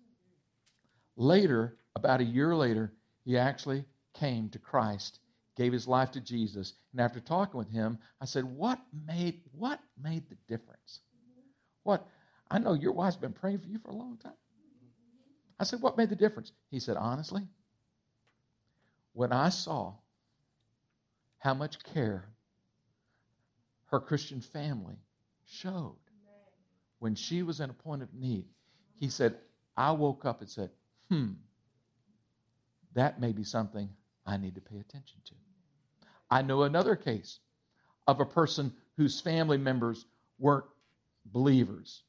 Later, 1.15 1.78
about 1.95 2.19
a 2.19 2.26
year 2.26 2.56
later, 2.56 2.93
he 3.23 3.38
actually 3.38 3.86
came 4.13 4.50
to 4.50 4.60
Christ, 4.60 5.19
gave 5.57 5.73
his 5.73 5.87
life 5.87 6.11
to 6.11 6.21
Jesus, 6.21 6.73
and 6.91 7.01
after 7.01 7.19
talking 7.19 7.57
with 7.57 7.69
him, 7.69 7.99
I 8.21 8.25
said, 8.25 8.45
"What 8.45 8.79
made 9.05 9.41
what 9.51 9.79
made 10.01 10.29
the 10.29 10.37
difference? 10.47 11.01
What? 11.83 12.07
I 12.49 12.59
know 12.59 12.73
your 12.73 12.93
wife's 12.93 13.17
been 13.17 13.33
praying 13.33 13.59
for 13.59 13.67
you 13.67 13.79
for 13.79 13.89
a 13.89 13.95
long 13.95 14.17
time." 14.17 14.37
I 15.59 15.63
said, 15.63 15.81
"What 15.81 15.97
made 15.97 16.09
the 16.09 16.15
difference?" 16.15 16.51
He 16.69 16.79
said, 16.79 16.95
"Honestly, 16.95 17.47
when 19.13 19.33
I 19.33 19.49
saw 19.49 19.95
how 21.39 21.53
much 21.53 21.83
care 21.83 22.29
her 23.87 23.99
Christian 23.99 24.41
family 24.41 24.97
showed 25.45 25.97
when 26.99 27.15
she 27.15 27.43
was 27.43 27.59
in 27.59 27.69
a 27.69 27.73
point 27.73 28.01
of 28.01 28.13
need. 28.13 28.45
He 28.99 29.09
said, 29.09 29.37
I 29.75 29.91
woke 29.91 30.25
up 30.25 30.41
and 30.41 30.49
said, 30.49 30.71
hmm, 31.09 31.33
that 32.93 33.21
may 33.21 33.31
be 33.31 33.43
something 33.43 33.89
I 34.25 34.37
need 34.37 34.55
to 34.55 34.61
pay 34.61 34.77
attention 34.79 35.19
to. 35.25 35.35
I 36.29 36.41
know 36.41 36.63
another 36.63 36.95
case 36.95 37.39
of 38.07 38.19
a 38.19 38.25
person 38.25 38.73
whose 38.97 39.19
family 39.21 39.57
members 39.57 40.05
weren't 40.39 40.65
believers 41.25 42.03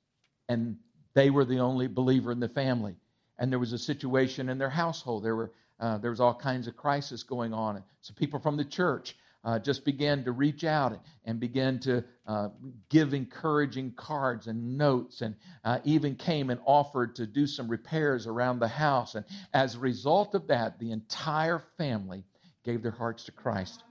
and 0.48 0.76
they 1.14 1.30
were 1.30 1.44
the 1.44 1.58
only 1.58 1.86
believer 1.88 2.32
in 2.32 2.40
the 2.40 2.48
family. 2.48 2.96
And 3.38 3.50
there 3.52 3.58
was 3.58 3.72
a 3.72 3.78
situation 3.78 4.48
in 4.48 4.58
their 4.58 4.70
household. 4.70 5.24
There 5.24 5.36
were 5.36 5.52
uh, 5.80 5.98
there 5.98 6.10
was 6.10 6.20
all 6.20 6.34
kinds 6.34 6.66
of 6.66 6.76
crisis 6.76 7.22
going 7.22 7.52
on. 7.52 7.82
So 8.00 8.12
people 8.14 8.40
from 8.40 8.56
the 8.56 8.64
church 8.64 9.16
uh, 9.44 9.60
just 9.60 9.84
began 9.84 10.24
to 10.24 10.32
reach 10.32 10.64
out 10.64 10.98
and 11.24 11.38
began 11.38 11.78
to 11.80 12.02
uh, 12.26 12.48
give 12.88 13.14
encouraging 13.14 13.92
cards 13.92 14.48
and 14.48 14.76
notes, 14.76 15.22
and 15.22 15.36
uh, 15.64 15.78
even 15.84 16.16
came 16.16 16.50
and 16.50 16.60
offered 16.64 17.14
to 17.16 17.26
do 17.26 17.46
some 17.46 17.68
repairs 17.68 18.26
around 18.26 18.58
the 18.58 18.68
house. 18.68 19.14
And 19.14 19.24
as 19.54 19.76
a 19.76 19.78
result 19.78 20.34
of 20.34 20.48
that, 20.48 20.80
the 20.80 20.90
entire 20.90 21.62
family 21.76 22.24
gave 22.64 22.82
their 22.82 22.90
hearts 22.90 23.24
to 23.24 23.32
Christ. 23.32 23.84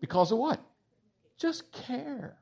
Because 0.00 0.32
of 0.32 0.38
what? 0.38 0.60
Just 1.38 1.72
care. 1.72 2.36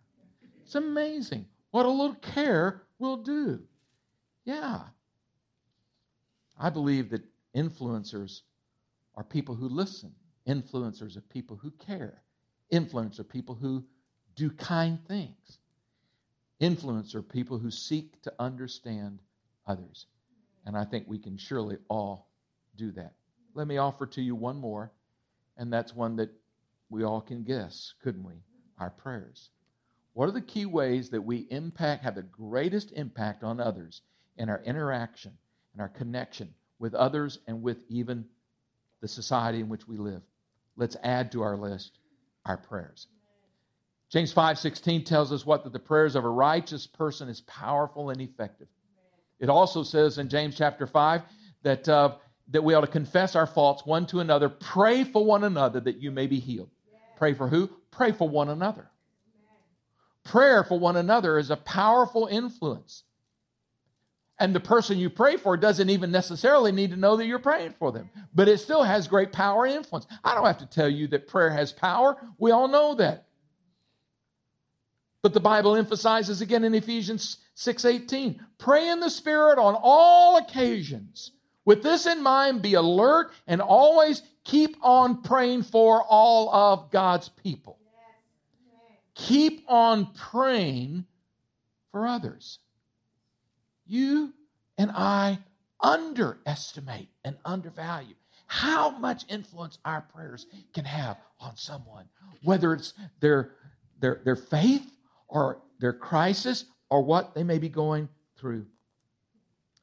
It's 0.62 0.74
amazing 0.74 1.46
what 1.70 1.86
a 1.86 1.90
little 1.90 2.14
care 2.16 2.82
will 2.98 3.16
do. 3.16 3.60
Yeah. 4.44 4.80
I 6.58 6.70
believe 6.70 7.10
that 7.10 7.22
influencers 7.54 8.42
are 9.16 9.24
people 9.24 9.54
who 9.54 9.68
listen 9.68 10.14
Influencers 10.46 11.16
are 11.16 11.22
people 11.22 11.56
who 11.56 11.70
care. 11.72 12.22
Influencers 12.72 13.20
are 13.20 13.24
people 13.24 13.54
who 13.54 13.84
do 14.36 14.50
kind 14.50 14.98
things. 15.06 15.58
Influencers 16.60 17.14
are 17.14 17.22
people 17.22 17.58
who 17.58 17.70
seek 17.70 18.20
to 18.22 18.32
understand 18.38 19.20
others. 19.66 20.06
And 20.66 20.76
I 20.76 20.84
think 20.84 21.06
we 21.06 21.18
can 21.18 21.36
surely 21.36 21.76
all 21.88 22.28
do 22.76 22.90
that. 22.92 23.14
Let 23.54 23.66
me 23.66 23.78
offer 23.78 24.06
to 24.06 24.22
you 24.22 24.34
one 24.34 24.56
more, 24.56 24.92
and 25.56 25.72
that's 25.72 25.94
one 25.94 26.16
that 26.16 26.30
we 26.94 27.04
all 27.04 27.20
can 27.20 27.42
guess, 27.42 27.92
couldn't 28.02 28.24
we? 28.24 28.34
Our 28.78 28.90
prayers. 28.90 29.50
What 30.14 30.28
are 30.28 30.32
the 30.32 30.40
key 30.40 30.66
ways 30.66 31.10
that 31.10 31.22
we 31.22 31.46
impact, 31.50 32.04
have 32.04 32.14
the 32.14 32.22
greatest 32.22 32.92
impact 32.92 33.44
on 33.44 33.60
others 33.60 34.02
in 34.36 34.48
our 34.48 34.62
interaction 34.62 35.36
and 35.72 35.82
our 35.82 35.88
connection 35.88 36.54
with 36.78 36.94
others 36.94 37.40
and 37.46 37.62
with 37.62 37.78
even 37.88 38.24
the 39.00 39.08
society 39.08 39.60
in 39.60 39.68
which 39.68 39.86
we 39.86 39.96
live? 39.98 40.22
let's 40.76 40.96
add 41.02 41.32
to 41.32 41.42
our 41.42 41.56
list 41.56 41.98
our 42.46 42.56
prayers. 42.56 43.08
James 44.10 44.32
5:16 44.32 45.04
tells 45.04 45.32
us 45.32 45.46
what 45.46 45.64
that 45.64 45.72
the 45.72 45.78
prayers 45.78 46.14
of 46.14 46.24
a 46.24 46.28
righteous 46.28 46.86
person 46.86 47.28
is 47.28 47.40
powerful 47.42 48.10
and 48.10 48.20
effective. 48.20 48.68
It 49.40 49.48
also 49.48 49.82
says 49.82 50.18
in 50.18 50.28
James 50.28 50.54
chapter 50.56 50.86
5 50.86 51.22
that 51.62 51.88
uh, 51.88 52.16
that 52.48 52.62
we 52.62 52.74
ought 52.74 52.82
to 52.82 52.86
confess 52.86 53.34
our 53.34 53.46
faults 53.46 53.86
one 53.86 54.06
to 54.06 54.20
another, 54.20 54.48
pray 54.48 55.02
for 55.02 55.24
one 55.24 55.44
another 55.44 55.80
that 55.80 55.96
you 55.96 56.10
may 56.10 56.26
be 56.26 56.38
healed. 56.38 56.70
Pray 57.16 57.34
for 57.34 57.48
who? 57.48 57.70
Pray 57.90 58.12
for 58.12 58.28
one 58.28 58.48
another. 58.48 58.90
Prayer 60.24 60.64
for 60.64 60.78
one 60.78 60.96
another 60.96 61.38
is 61.38 61.50
a 61.50 61.56
powerful 61.56 62.26
influence. 62.26 63.04
And 64.38 64.54
the 64.54 64.60
person 64.60 64.98
you 64.98 65.10
pray 65.10 65.36
for 65.36 65.56
doesn't 65.56 65.90
even 65.90 66.10
necessarily 66.10 66.72
need 66.72 66.90
to 66.90 66.96
know 66.96 67.16
that 67.16 67.26
you're 67.26 67.38
praying 67.38 67.74
for 67.78 67.92
them, 67.92 68.10
but 68.34 68.48
it 68.48 68.58
still 68.58 68.82
has 68.82 69.06
great 69.06 69.32
power 69.32 69.64
and 69.64 69.74
influence. 69.74 70.06
I 70.24 70.34
don't 70.34 70.46
have 70.46 70.58
to 70.58 70.66
tell 70.66 70.88
you 70.88 71.06
that 71.08 71.28
prayer 71.28 71.50
has 71.50 71.72
power. 71.72 72.16
We 72.38 72.50
all 72.50 72.66
know 72.66 72.94
that. 72.96 73.26
But 75.22 75.34
the 75.34 75.40
Bible 75.40 75.76
emphasizes 75.76 76.40
again 76.40 76.64
in 76.64 76.74
Ephesians 76.74 77.38
6:18, 77.54 78.44
pray 78.58 78.88
in 78.88 79.00
the 79.00 79.08
spirit 79.08 79.58
on 79.58 79.76
all 79.80 80.36
occasions. 80.36 81.30
With 81.64 81.82
this 81.82 82.04
in 82.04 82.22
mind, 82.22 82.60
be 82.60 82.74
alert 82.74 83.30
and 83.46 83.62
always 83.62 84.22
keep 84.44 84.76
on 84.82 85.22
praying 85.22 85.62
for 85.62 86.02
all 86.02 86.52
of 86.54 86.90
God's 86.90 87.28
people. 87.28 87.78
Keep 89.14 89.64
on 89.68 90.12
praying 90.12 91.04
for 91.90 92.06
others 92.06 92.58
you 93.86 94.32
and 94.78 94.90
I 94.90 95.38
underestimate 95.80 97.08
and 97.24 97.36
undervalue 97.44 98.14
how 98.46 98.90
much 98.90 99.24
influence 99.28 99.78
our 99.84 100.02
prayers 100.02 100.46
can 100.72 100.84
have 100.84 101.16
on 101.40 101.56
someone, 101.56 102.06
whether 102.42 102.72
it's 102.72 102.94
their, 103.20 103.52
their, 104.00 104.20
their 104.24 104.36
faith 104.36 104.90
or 105.28 105.60
their 105.80 105.92
crisis 105.92 106.64
or 106.90 107.02
what 107.02 107.34
they 107.34 107.42
may 107.42 107.58
be 107.58 107.68
going 107.68 108.08
through. 108.36 108.66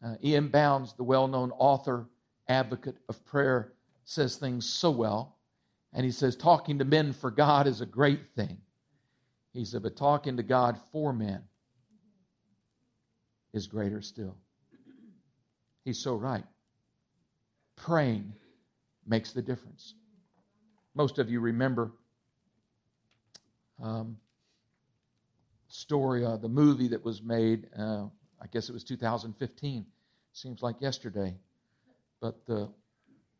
Uh, 0.03 0.15
E.M. 0.23 0.49
Bounds, 0.49 0.93
the 0.93 1.03
well 1.03 1.27
known 1.27 1.51
author, 1.51 2.07
advocate 2.47 2.97
of 3.07 3.23
prayer, 3.25 3.73
says 4.11 4.35
things 4.35 4.67
so 4.67 4.91
well. 4.91 5.37
And 5.93 6.05
he 6.05 6.11
says, 6.11 6.35
talking 6.35 6.79
to 6.79 6.85
men 6.85 7.13
for 7.13 7.31
God 7.31 7.65
is 7.65 7.81
a 7.81 7.85
great 7.85 8.19
thing. 8.35 8.57
He 9.53 9.65
said, 9.65 9.83
but 9.83 9.95
talking 9.95 10.37
to 10.37 10.43
God 10.43 10.77
for 10.91 11.13
men 11.13 11.41
is 13.53 13.67
greater 13.67 14.01
still. 14.01 14.35
He's 15.83 15.97
so 15.97 16.15
right. 16.15 16.43
Praying 17.75 18.33
makes 19.07 19.31
the 19.31 19.41
difference. 19.41 19.95
Most 20.93 21.17
of 21.17 21.29
you 21.29 21.39
remember 21.39 21.91
um, 23.81 24.17
story, 25.69 26.25
uh, 26.25 26.37
the 26.37 26.49
movie 26.49 26.89
that 26.89 27.03
was 27.03 27.23
made. 27.23 27.67
Uh, 27.77 28.05
I 28.41 28.47
guess 28.51 28.69
it 28.69 28.73
was 28.73 28.83
2015. 28.83 29.85
Seems 30.33 30.61
like 30.61 30.79
yesterday, 30.79 31.35
but 32.21 32.45
the 32.45 32.69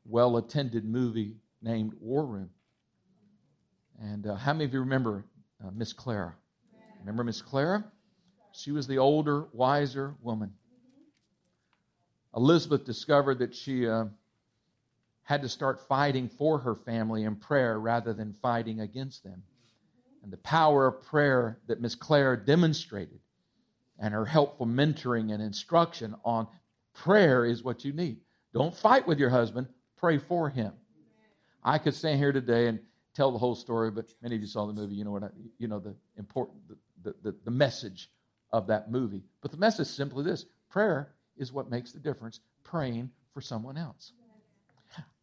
well-attended 0.06 0.86
movie 0.86 1.36
named 1.62 1.94
War 2.00 2.26
Room. 2.26 2.50
And 4.02 4.26
uh, 4.26 4.36
how 4.36 4.54
many 4.54 4.66
of 4.66 4.74
you 4.74 4.80
remember 4.80 5.26
uh, 5.64 5.70
Miss 5.74 5.94
Clara? 5.94 6.36
Remember 7.00 7.24
Miss 7.24 7.42
Clara? 7.42 7.84
She 8.54 8.72
was 8.72 8.88
the 8.88 8.98
older, 8.98 9.46
wiser 9.54 10.16
woman. 10.22 10.54
Elizabeth 12.36 12.86
discovered 12.86 13.40
that 13.40 13.54
she 13.54 13.88
uh, 13.88 14.06
had 15.24 15.42
to 15.42 15.50
start 15.50 15.88
fighting 15.88 16.30
for 16.30 16.58
her 16.60 16.76
family 16.76 17.24
in 17.24 17.36
prayer 17.36 17.80
rather 17.80 18.14
than 18.14 18.34
fighting 18.34 18.82
against 18.82 19.24
them. 19.24 19.44
And 20.24 20.32
the 20.32 20.38
power 20.38 20.88
of 20.88 21.04
prayer 21.04 21.60
that 21.68 21.82
Miss 21.82 21.96
Clara 21.96 22.38
demonstrated 22.38 23.20
and 24.00 24.14
her 24.14 24.26
helpful 24.26 24.66
mentoring 24.66 25.34
and 25.34 25.42
instruction 25.42 26.16
on 26.26 26.48
prayer 26.94 27.46
is 27.46 27.64
what 27.64 27.86
you 27.86 27.94
need. 27.94 28.18
Don't 28.54 28.76
fight 28.76 29.08
with 29.08 29.20
your 29.20 29.30
husband, 29.30 29.68
pray 30.02 30.18
for 30.18 30.50
him. 30.50 30.74
I 31.64 31.78
could 31.78 31.94
stand 31.94 32.18
here 32.18 32.34
today 32.34 32.68
and 32.68 32.80
tell 33.14 33.32
the 33.32 33.38
whole 33.38 33.56
story, 33.56 33.92
but 33.92 34.10
many 34.22 34.36
of 34.36 34.42
you 34.42 34.48
saw 34.48 34.66
the 34.66 34.74
movie. 34.74 34.96
You 34.96 35.06
know 35.06 35.12
what 35.12 35.24
I, 35.24 35.30
you 35.60 35.68
know 35.68 35.80
the 35.80 35.96
important 36.18 36.58
the, 37.04 37.14
the, 37.24 37.36
the 37.46 37.52
message 37.52 38.10
of 38.52 38.68
that 38.68 38.92
movie. 38.92 39.24
But 39.42 39.52
the 39.52 39.58
message 39.58 39.88
is 39.88 39.94
simply 39.94 40.24
this: 40.24 40.46
prayer 40.70 41.14
is 41.38 41.54
what 41.54 41.70
makes 41.70 41.92
the 41.92 42.00
difference. 42.00 42.40
Praying 42.64 43.12
for 43.34 43.42
someone 43.42 43.78
else. 43.78 44.14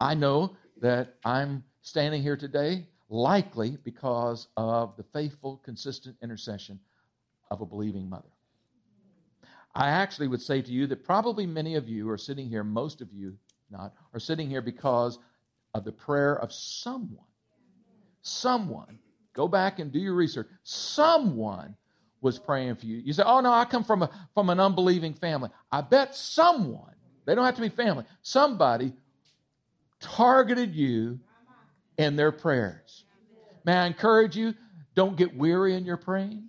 I 0.01 0.15
know 0.15 0.57
that 0.81 1.17
I'm 1.25 1.65
standing 1.83 2.23
here 2.23 2.37
today 2.37 2.87
likely 3.11 3.79
because 3.85 4.49
of 4.57 4.97
the 4.97 5.03
faithful, 5.03 5.61
consistent 5.65 6.17
intercession 6.23 6.79
of 7.51 7.61
a 7.61 7.67
believing 7.67 8.09
mother. 8.09 8.29
I 9.75 9.91
actually 9.91 10.29
would 10.29 10.43
say 10.43 10.63
to 10.63 10.71
you 10.71 10.87
that 10.89 11.05
probably 11.05 11.47
many 11.47 11.75
of 11.77 11.89
you 11.89 12.09
are 12.11 12.19
sitting 12.19 12.49
here, 12.49 12.65
most 12.65 13.01
of 13.01 13.13
you 13.13 13.37
not, 13.71 13.95
are 14.15 14.21
sitting 14.21 14.49
here 14.49 14.63
because 14.63 15.19
of 15.75 15.85
the 15.85 15.93
prayer 15.93 16.39
of 16.39 16.53
someone. 16.53 17.27
Someone. 18.23 18.99
Go 19.35 19.49
back 19.49 19.79
and 19.79 19.93
do 19.93 19.99
your 19.99 20.15
research. 20.15 20.49
Someone 20.63 21.77
was 22.21 22.39
praying 22.39 22.77
for 22.77 22.87
you. 22.87 22.97
You 22.97 23.13
say, 23.13 23.23
"Oh 23.25 23.41
no, 23.41 23.53
I 23.53 23.65
come 23.65 23.85
from 23.85 24.03
a 24.03 24.11
from 24.35 24.51
an 24.51 24.59
unbelieving 24.59 25.15
family." 25.15 25.51
I 25.71 25.81
bet 25.83 26.15
someone, 26.15 26.95
they 27.25 27.35
don't 27.35 27.45
have 27.45 27.55
to 27.55 27.61
be 27.61 27.69
family, 27.69 28.05
somebody 28.23 28.93
targeted 30.01 30.75
you 30.75 31.21
in 31.97 32.17
their 32.17 32.33
prayers. 32.33 33.05
May 33.65 33.75
I 33.75 33.87
encourage 33.87 34.37
you, 34.37 34.55
don't 34.95 35.17
get 35.17 35.37
weary 35.37 35.75
in 35.75 35.85
your 35.85 35.97
praying. 35.97 36.49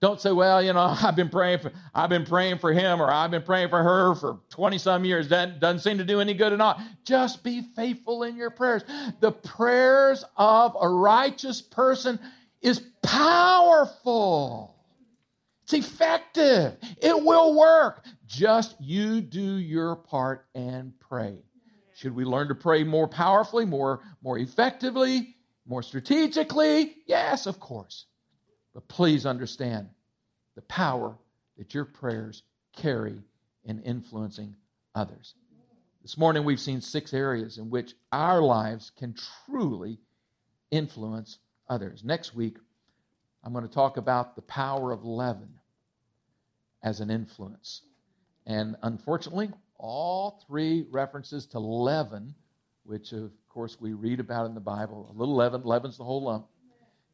Don't 0.00 0.20
say, 0.20 0.32
well, 0.32 0.62
you 0.62 0.72
know, 0.72 0.96
I've 1.02 1.16
been 1.16 1.28
praying 1.28 1.60
for 1.60 1.72
I've 1.94 2.10
been 2.10 2.24
praying 2.24 2.58
for 2.58 2.72
him 2.72 3.00
or 3.00 3.10
I've 3.10 3.30
been 3.30 3.42
praying 3.42 3.68
for 3.68 3.82
her 3.82 4.14
for 4.14 4.40
20 4.50 4.78
some 4.78 5.04
years. 5.04 5.28
That 5.28 5.60
doesn't 5.60 5.80
seem 5.80 5.98
to 5.98 6.04
do 6.04 6.20
any 6.20 6.34
good 6.34 6.52
or 6.52 6.56
not. 6.56 6.80
Just 7.04 7.42
be 7.42 7.62
faithful 7.76 8.22
in 8.22 8.36
your 8.36 8.50
prayers. 8.50 8.82
The 9.20 9.32
prayers 9.32 10.24
of 10.36 10.76
a 10.80 10.88
righteous 10.88 11.60
person 11.60 12.18
is 12.62 12.80
powerful. 13.02 14.76
It's 15.64 15.74
effective. 15.74 16.76
It 17.00 17.22
will 17.22 17.54
work. 17.54 18.04
Just 18.26 18.76
you 18.80 19.20
do 19.20 19.56
your 19.58 19.96
part 19.96 20.46
and 20.54 20.92
pray. 20.98 21.38
Should 21.94 22.14
we 22.14 22.24
learn 22.24 22.48
to 22.48 22.54
pray 22.54 22.82
more 22.82 23.06
powerfully, 23.06 23.66
more, 23.66 24.00
more 24.22 24.38
effectively, 24.38 25.36
more 25.66 25.82
strategically? 25.82 26.96
Yes, 27.06 27.46
of 27.46 27.60
course. 27.60 28.06
But 28.80 28.88
please 28.88 29.26
understand 29.26 29.90
the 30.54 30.62
power 30.62 31.14
that 31.58 31.74
your 31.74 31.84
prayers 31.84 32.44
carry 32.74 33.20
in 33.62 33.82
influencing 33.82 34.56
others. 34.94 35.34
This 36.00 36.16
morning, 36.16 36.44
we've 36.44 36.58
seen 36.58 36.80
six 36.80 37.12
areas 37.12 37.58
in 37.58 37.68
which 37.68 37.92
our 38.10 38.40
lives 38.40 38.90
can 38.96 39.14
truly 39.44 39.98
influence 40.70 41.40
others. 41.68 42.02
Next 42.02 42.34
week, 42.34 42.56
I'm 43.44 43.52
going 43.52 43.68
to 43.68 43.74
talk 43.74 43.98
about 43.98 44.34
the 44.34 44.40
power 44.42 44.92
of 44.92 45.04
leaven 45.04 45.52
as 46.82 47.00
an 47.00 47.10
influence. 47.10 47.82
And 48.46 48.76
unfortunately, 48.82 49.50
all 49.76 50.42
three 50.46 50.86
references 50.90 51.44
to 51.48 51.58
leaven, 51.58 52.34
which 52.84 53.12
of 53.12 53.30
course 53.50 53.78
we 53.78 53.92
read 53.92 54.20
about 54.20 54.46
in 54.46 54.54
the 54.54 54.60
Bible, 54.60 55.12
a 55.14 55.18
little 55.18 55.36
leaven, 55.36 55.64
leaven's 55.64 55.98
the 55.98 56.04
whole 56.04 56.22
lump, 56.22 56.46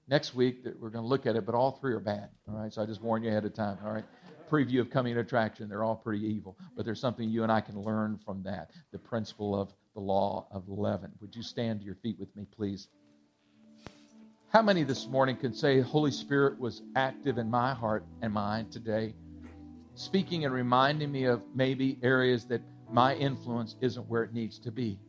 next 0.08 0.34
week 0.34 0.64
that 0.64 0.78
we're 0.80 0.90
going 0.90 1.02
to 1.02 1.08
look 1.08 1.26
at 1.26 1.36
it, 1.36 1.44
but 1.44 1.54
all 1.54 1.72
three 1.72 1.92
are 1.92 2.00
bad. 2.00 2.28
All 2.48 2.56
right, 2.56 2.72
so 2.72 2.82
I 2.82 2.86
just 2.86 3.02
warn 3.02 3.22
you 3.22 3.30
ahead 3.30 3.44
of 3.44 3.54
time. 3.54 3.78
All 3.84 3.92
right, 3.92 4.04
preview 4.50 4.80
of 4.80 4.90
coming 4.90 5.16
attraction. 5.18 5.68
They're 5.68 5.84
all 5.84 5.96
pretty 5.96 6.24
evil, 6.24 6.56
but 6.76 6.84
there's 6.84 7.00
something 7.00 7.28
you 7.28 7.42
and 7.42 7.50
I 7.50 7.60
can 7.60 7.80
learn 7.80 8.18
from 8.24 8.42
that. 8.44 8.70
The 8.92 8.98
principle 8.98 9.60
of 9.60 9.72
the 9.94 10.00
law 10.00 10.46
of 10.50 10.68
leaven. 10.68 11.10
Would 11.20 11.34
you 11.34 11.42
stand 11.42 11.80
to 11.80 11.86
your 11.86 11.96
feet 11.96 12.18
with 12.18 12.34
me, 12.36 12.46
please? 12.54 12.88
How 14.48 14.62
many 14.62 14.84
this 14.84 15.08
morning 15.08 15.36
can 15.36 15.52
say 15.52 15.80
Holy 15.80 16.12
Spirit 16.12 16.58
was 16.58 16.82
active 16.94 17.38
in 17.38 17.50
my 17.50 17.74
heart 17.74 18.06
and 18.22 18.32
mind 18.32 18.70
today, 18.70 19.14
speaking 19.94 20.44
and 20.44 20.54
reminding 20.54 21.10
me 21.10 21.24
of 21.24 21.42
maybe 21.54 21.98
areas 22.02 22.46
that 22.46 22.62
my 22.90 23.14
influence 23.16 23.74
isn't 23.80 24.08
where 24.08 24.22
it 24.22 24.32
needs 24.32 24.58
to 24.60 24.70
be? 24.70 25.00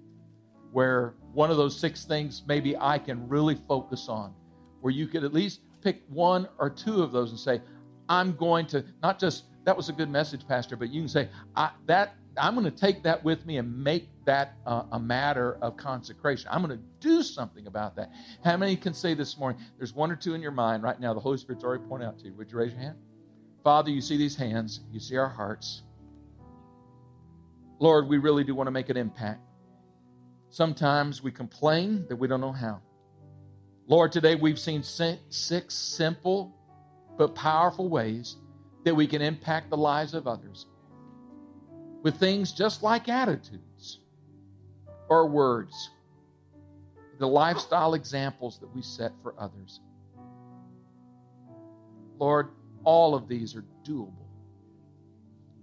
Where 0.71 1.13
one 1.33 1.51
of 1.51 1.57
those 1.57 1.79
six 1.79 2.03
things 2.03 2.43
maybe 2.47 2.75
I 2.75 2.97
can 2.97 3.27
really 3.29 3.55
focus 3.67 4.09
on 4.09 4.33
where 4.87 4.93
you 4.93 5.05
could 5.05 5.25
at 5.25 5.33
least 5.33 5.59
pick 5.81 6.01
one 6.07 6.47
or 6.59 6.69
two 6.69 7.03
of 7.03 7.11
those 7.11 7.31
and 7.31 7.37
say, 7.37 7.61
I'm 8.07 8.37
going 8.37 8.65
to 8.67 8.85
not 9.03 9.19
just 9.19 9.43
that 9.65 9.75
was 9.75 9.89
a 9.89 9.91
good 9.91 10.09
message, 10.09 10.47
Pastor, 10.47 10.77
but 10.77 10.91
you 10.91 11.01
can 11.01 11.09
say 11.09 11.27
that 11.87 12.15
I'm 12.37 12.53
going 12.53 12.63
to 12.63 12.71
take 12.71 13.03
that 13.03 13.21
with 13.21 13.45
me 13.45 13.57
and 13.57 13.83
make 13.83 14.07
that 14.23 14.53
uh, 14.65 14.83
a 14.93 14.97
matter 14.97 15.57
of 15.61 15.75
consecration. 15.75 16.47
I'm 16.49 16.63
going 16.65 16.79
to 16.79 16.83
do 17.01 17.21
something 17.21 17.67
about 17.67 17.97
that. 17.97 18.13
How 18.45 18.55
many 18.55 18.77
can 18.77 18.93
say 18.93 19.13
this 19.13 19.37
morning? 19.37 19.61
There's 19.77 19.93
one 19.93 20.09
or 20.09 20.15
two 20.15 20.35
in 20.35 20.41
your 20.41 20.51
mind 20.51 20.83
right 20.83 20.97
now. 21.01 21.13
The 21.13 21.19
Holy 21.19 21.37
Spirit's 21.37 21.65
already 21.65 21.83
pointed 21.83 22.05
out 22.05 22.17
to 22.19 22.27
you. 22.27 22.33
Would 22.35 22.49
you 22.49 22.57
raise 22.57 22.71
your 22.71 22.79
hand? 22.79 22.95
Father, 23.65 23.89
you 23.89 23.99
see 23.99 24.15
these 24.15 24.37
hands. 24.37 24.79
You 24.89 25.01
see 25.01 25.17
our 25.17 25.27
hearts. 25.27 25.83
Lord, 27.79 28.07
we 28.07 28.19
really 28.19 28.45
do 28.45 28.55
want 28.55 28.67
to 28.67 28.71
make 28.71 28.87
an 28.87 28.95
impact. 28.95 29.41
Sometimes 30.49 31.21
we 31.21 31.33
complain 31.33 32.05
that 32.07 32.15
we 32.15 32.29
don't 32.29 32.39
know 32.39 32.53
how. 32.53 32.81
Lord, 33.89 34.11
today 34.11 34.35
we've 34.35 34.59
seen 34.59 34.83
six 34.83 35.73
simple 35.73 36.53
but 37.17 37.33
powerful 37.35 37.87
ways 37.87 38.35
that 38.83 38.93
we 38.93 39.07
can 39.07 39.21
impact 39.21 39.69
the 39.69 39.77
lives 39.77 40.13
of 40.13 40.27
others 40.27 40.65
with 42.03 42.17
things 42.17 42.51
just 42.51 42.83
like 42.83 43.07
attitudes 43.07 43.99
or 45.09 45.27
words, 45.27 45.89
the 47.17 47.27
lifestyle 47.27 47.93
examples 47.93 48.59
that 48.59 48.73
we 48.75 48.81
set 48.81 49.13
for 49.23 49.33
others. 49.39 49.79
Lord, 52.19 52.49
all 52.83 53.15
of 53.15 53.29
these 53.29 53.55
are 53.55 53.63
doable. 53.85 54.13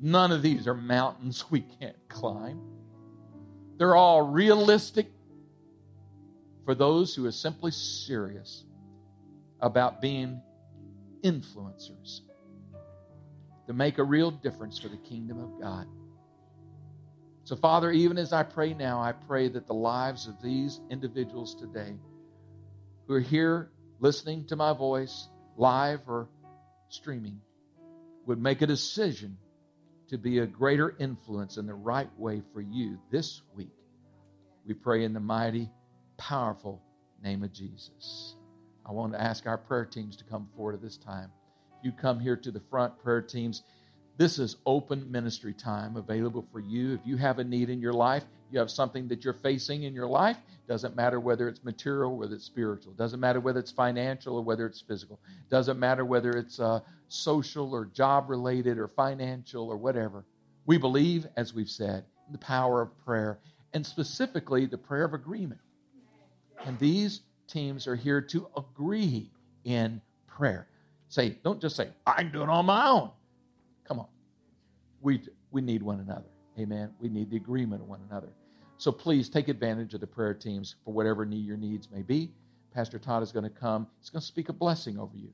None 0.01 0.33
of 0.33 0.41
these 0.41 0.67
are 0.67 0.75
mountains 0.75 1.45
we 1.51 1.61
can't 1.61 1.97
climb. 2.09 2.61
They're 3.77 3.97
all 3.97 4.23
realistic 4.23 5.11
for 6.65 6.75
those 6.75 7.15
who 7.15 7.27
are 7.27 7.33
simply 7.33 7.71
serious 7.71 8.65
about 9.61 10.01
being 10.01 10.41
influencers 11.23 12.21
to 13.67 13.73
make 13.73 13.99
a 13.99 14.05
real 14.05 14.31
difference 14.31 14.79
for 14.79 14.89
the 14.89 14.97
kingdom 14.97 15.39
of 15.41 15.61
God. 15.61 15.87
So, 17.45 17.57
Father, 17.57 17.91
even 17.91 18.19
as 18.19 18.33
I 18.33 18.43
pray 18.43 18.73
now, 18.73 19.01
I 19.01 19.13
pray 19.13 19.49
that 19.49 19.67
the 19.67 19.75
lives 19.75 20.27
of 20.27 20.41
these 20.43 20.81
individuals 20.91 21.55
today 21.55 21.95
who 23.07 23.15
are 23.15 23.21
here 23.21 23.71
listening 24.01 24.47
to 24.47 24.57
my 24.57 24.73
voice, 24.73 25.29
live 25.57 26.01
or 26.09 26.29
streaming, 26.89 27.41
would 28.27 28.41
make 28.41 28.63
a 28.63 28.67
decision 28.67 29.37
to 30.09 30.19
be 30.19 30.39
a 30.39 30.47
greater 30.47 30.95
influence 30.99 31.57
in 31.57 31.67
the 31.67 31.75
right 31.75 32.09
way 32.19 32.43
for 32.53 32.61
you 32.61 32.99
this 33.11 33.43
week. 33.55 33.73
We 34.67 34.75
pray 34.75 35.05
in 35.05 35.13
the 35.13 35.21
mighty 35.21 35.71
powerful 36.17 36.83
name 37.23 37.43
of 37.43 37.53
Jesus. 37.53 38.37
I 38.87 38.93
want 38.93 39.13
to 39.13 39.21
ask 39.21 39.47
our 39.47 39.59
prayer 39.59 39.85
teams 39.85 40.17
to 40.17 40.25
come 40.25 40.49
forward 40.57 40.75
at 40.75 40.83
this 40.83 40.97
time. 40.97 41.31
You 41.83 41.93
come 41.93 42.21
here 42.21 42.37
to 42.37 42.51
the 42.51 42.61
front, 42.71 42.99
prayer 42.99 43.23
teams. 43.23 43.63
This 44.17 44.39
is 44.39 44.57
open 44.67 45.11
ministry 45.11 45.53
time 45.53 45.97
available 45.97 46.47
for 46.53 46.61
you. 46.61 46.95
If 46.95 47.01
you 47.05 47.17
have 47.17 47.39
a 47.39 47.45
need 47.45 47.71
in 47.71 47.81
your 47.81 47.93
life, 47.93 48.25
you 48.51 48.59
have 48.59 48.71
something 48.71 49.09
that 49.09 49.25
you're 49.25 49.35
facing 49.35 49.83
in 49.83 49.95
your 49.95 50.07
life, 50.07 50.37
doesn't 50.69 50.95
matter 50.95 51.19
whether 51.19 51.49
it's 51.49 51.65
material, 51.65 52.17
whether 52.17 52.37
it's 52.37 52.45
spiritual, 52.45 52.93
doesn't 52.93 53.19
matter 53.19 53.41
whether 53.41 53.59
it's 53.59 53.73
financial 53.73 54.37
or 54.37 54.43
whether 54.43 54.67
it's 54.67 54.81
physical, 54.81 55.19
doesn't 55.51 55.79
matter 55.79 56.05
whether 56.05 56.31
it's 56.31 56.61
uh, 56.61 56.81
social 57.09 57.75
or 57.75 57.87
job 57.87 58.31
related 58.31 58.79
or 58.79 58.87
financial 58.87 59.69
or 59.69 59.77
whatever. 59.77 60.25
We 60.67 60.79
believe, 60.79 61.27
as 61.37 61.53
we've 61.53 61.69
said, 61.69 62.05
in 62.27 62.33
the 62.33 62.39
power 62.39 62.81
of 62.81 62.99
prayer 63.05 63.41
and 63.73 63.85
specifically 63.85 64.67
the 64.67 64.79
prayer 64.79 65.05
of 65.05 65.15
agreement. 65.15 65.61
And 66.65 66.79
these 66.79 67.23
teams 67.47 67.87
are 67.87 67.97
here 67.97 68.21
to 68.21 68.49
agree 68.57 69.31
in 69.65 70.01
prayer. 70.27 70.69
Say, 71.09 71.39
don't 71.45 71.61
just 71.61 71.77
say, 71.77 71.89
I 72.07 72.23
can 72.23 72.33
do 72.33 72.43
it 72.43 72.49
on 72.49 72.67
my 72.67 72.89
own. 72.89 73.11
Come 73.87 74.01
on. 74.01 74.07
We, 75.01 75.23
we 75.51 75.61
need 75.61 75.83
one 75.83 76.01
another. 76.01 76.31
Amen. 76.59 76.91
We 77.01 77.09
need 77.09 77.31
the 77.31 77.37
agreement 77.37 77.83
of 77.83 77.89
one 77.89 78.01
another. 78.11 78.31
So 78.79 78.91
please 78.91 79.29
take 79.29 79.49
advantage 79.49 79.95
of 79.95 80.01
the 80.01 80.07
prayer 80.07 80.35
teams 80.35 80.77
for 80.85 80.93
whatever 80.93 81.25
need 81.25 81.45
your 81.45 81.57
needs 81.57 81.89
may 81.91 82.03
be. 82.03 82.33
Pastor 82.73 82.99
Todd 82.99 83.23
is 83.23 83.31
going 83.31 83.45
to 83.45 83.51
come. 83.51 83.87
He's 84.01 84.11
going 84.11 84.21
to 84.21 84.27
speak 84.27 84.49
a 84.49 84.53
blessing 84.53 84.99
over 84.99 85.17
you. 85.17 85.31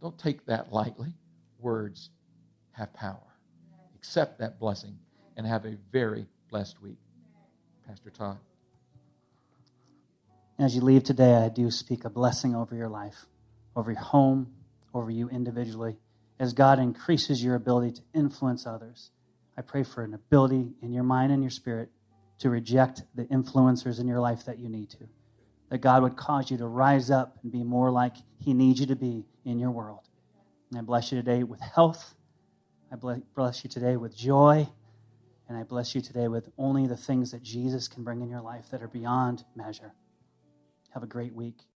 Don't 0.00 0.18
take 0.18 0.44
that 0.46 0.72
lightly. 0.72 1.14
Words 1.60 2.10
have 2.72 2.92
power. 2.94 3.18
Accept 3.94 4.38
that 4.38 4.58
blessing 4.58 4.98
and 5.36 5.46
have 5.46 5.66
a 5.66 5.76
very 5.92 6.26
blessed 6.50 6.82
week. 6.82 6.98
Pastor 7.86 8.10
Todd. 8.10 8.38
As 10.60 10.74
you 10.74 10.82
leave 10.82 11.04
today, 11.04 11.36
I 11.36 11.48
do 11.48 11.70
speak 11.70 12.04
a 12.04 12.10
blessing 12.10 12.54
over 12.54 12.74
your 12.76 12.90
life, 12.90 13.24
over 13.74 13.92
your 13.92 14.02
home, 14.02 14.52
over 14.92 15.10
you 15.10 15.30
individually. 15.30 15.96
As 16.38 16.52
God 16.52 16.78
increases 16.78 17.42
your 17.42 17.54
ability 17.54 17.92
to 17.92 18.02
influence 18.14 18.66
others, 18.66 19.10
I 19.56 19.62
pray 19.62 19.84
for 19.84 20.04
an 20.04 20.12
ability 20.12 20.74
in 20.82 20.92
your 20.92 21.02
mind 21.02 21.32
and 21.32 21.42
your 21.42 21.50
spirit 21.50 21.88
to 22.40 22.50
reject 22.50 23.04
the 23.14 23.24
influencers 23.24 23.98
in 23.98 24.06
your 24.06 24.20
life 24.20 24.44
that 24.44 24.58
you 24.58 24.68
need 24.68 24.90
to. 24.90 25.08
That 25.70 25.78
God 25.78 26.02
would 26.02 26.16
cause 26.16 26.50
you 26.50 26.58
to 26.58 26.66
rise 26.66 27.10
up 27.10 27.38
and 27.42 27.50
be 27.50 27.62
more 27.62 27.90
like 27.90 28.16
He 28.36 28.52
needs 28.52 28.80
you 28.80 28.86
to 28.88 28.96
be 28.96 29.24
in 29.46 29.58
your 29.58 29.70
world. 29.70 30.10
And 30.68 30.78
I 30.78 30.82
bless 30.82 31.10
you 31.10 31.16
today 31.16 31.42
with 31.42 31.60
health. 31.60 32.16
I 32.92 32.96
bless 32.96 33.64
you 33.64 33.70
today 33.70 33.96
with 33.96 34.14
joy. 34.14 34.68
And 35.48 35.56
I 35.56 35.62
bless 35.62 35.94
you 35.94 36.02
today 36.02 36.28
with 36.28 36.50
only 36.58 36.86
the 36.86 36.98
things 36.98 37.30
that 37.30 37.42
Jesus 37.42 37.88
can 37.88 38.04
bring 38.04 38.20
in 38.20 38.28
your 38.28 38.42
life 38.42 38.70
that 38.70 38.82
are 38.82 38.88
beyond 38.88 39.44
measure. 39.56 39.94
Have 40.90 41.02
a 41.02 41.06
great 41.06 41.34
week. 41.34 41.66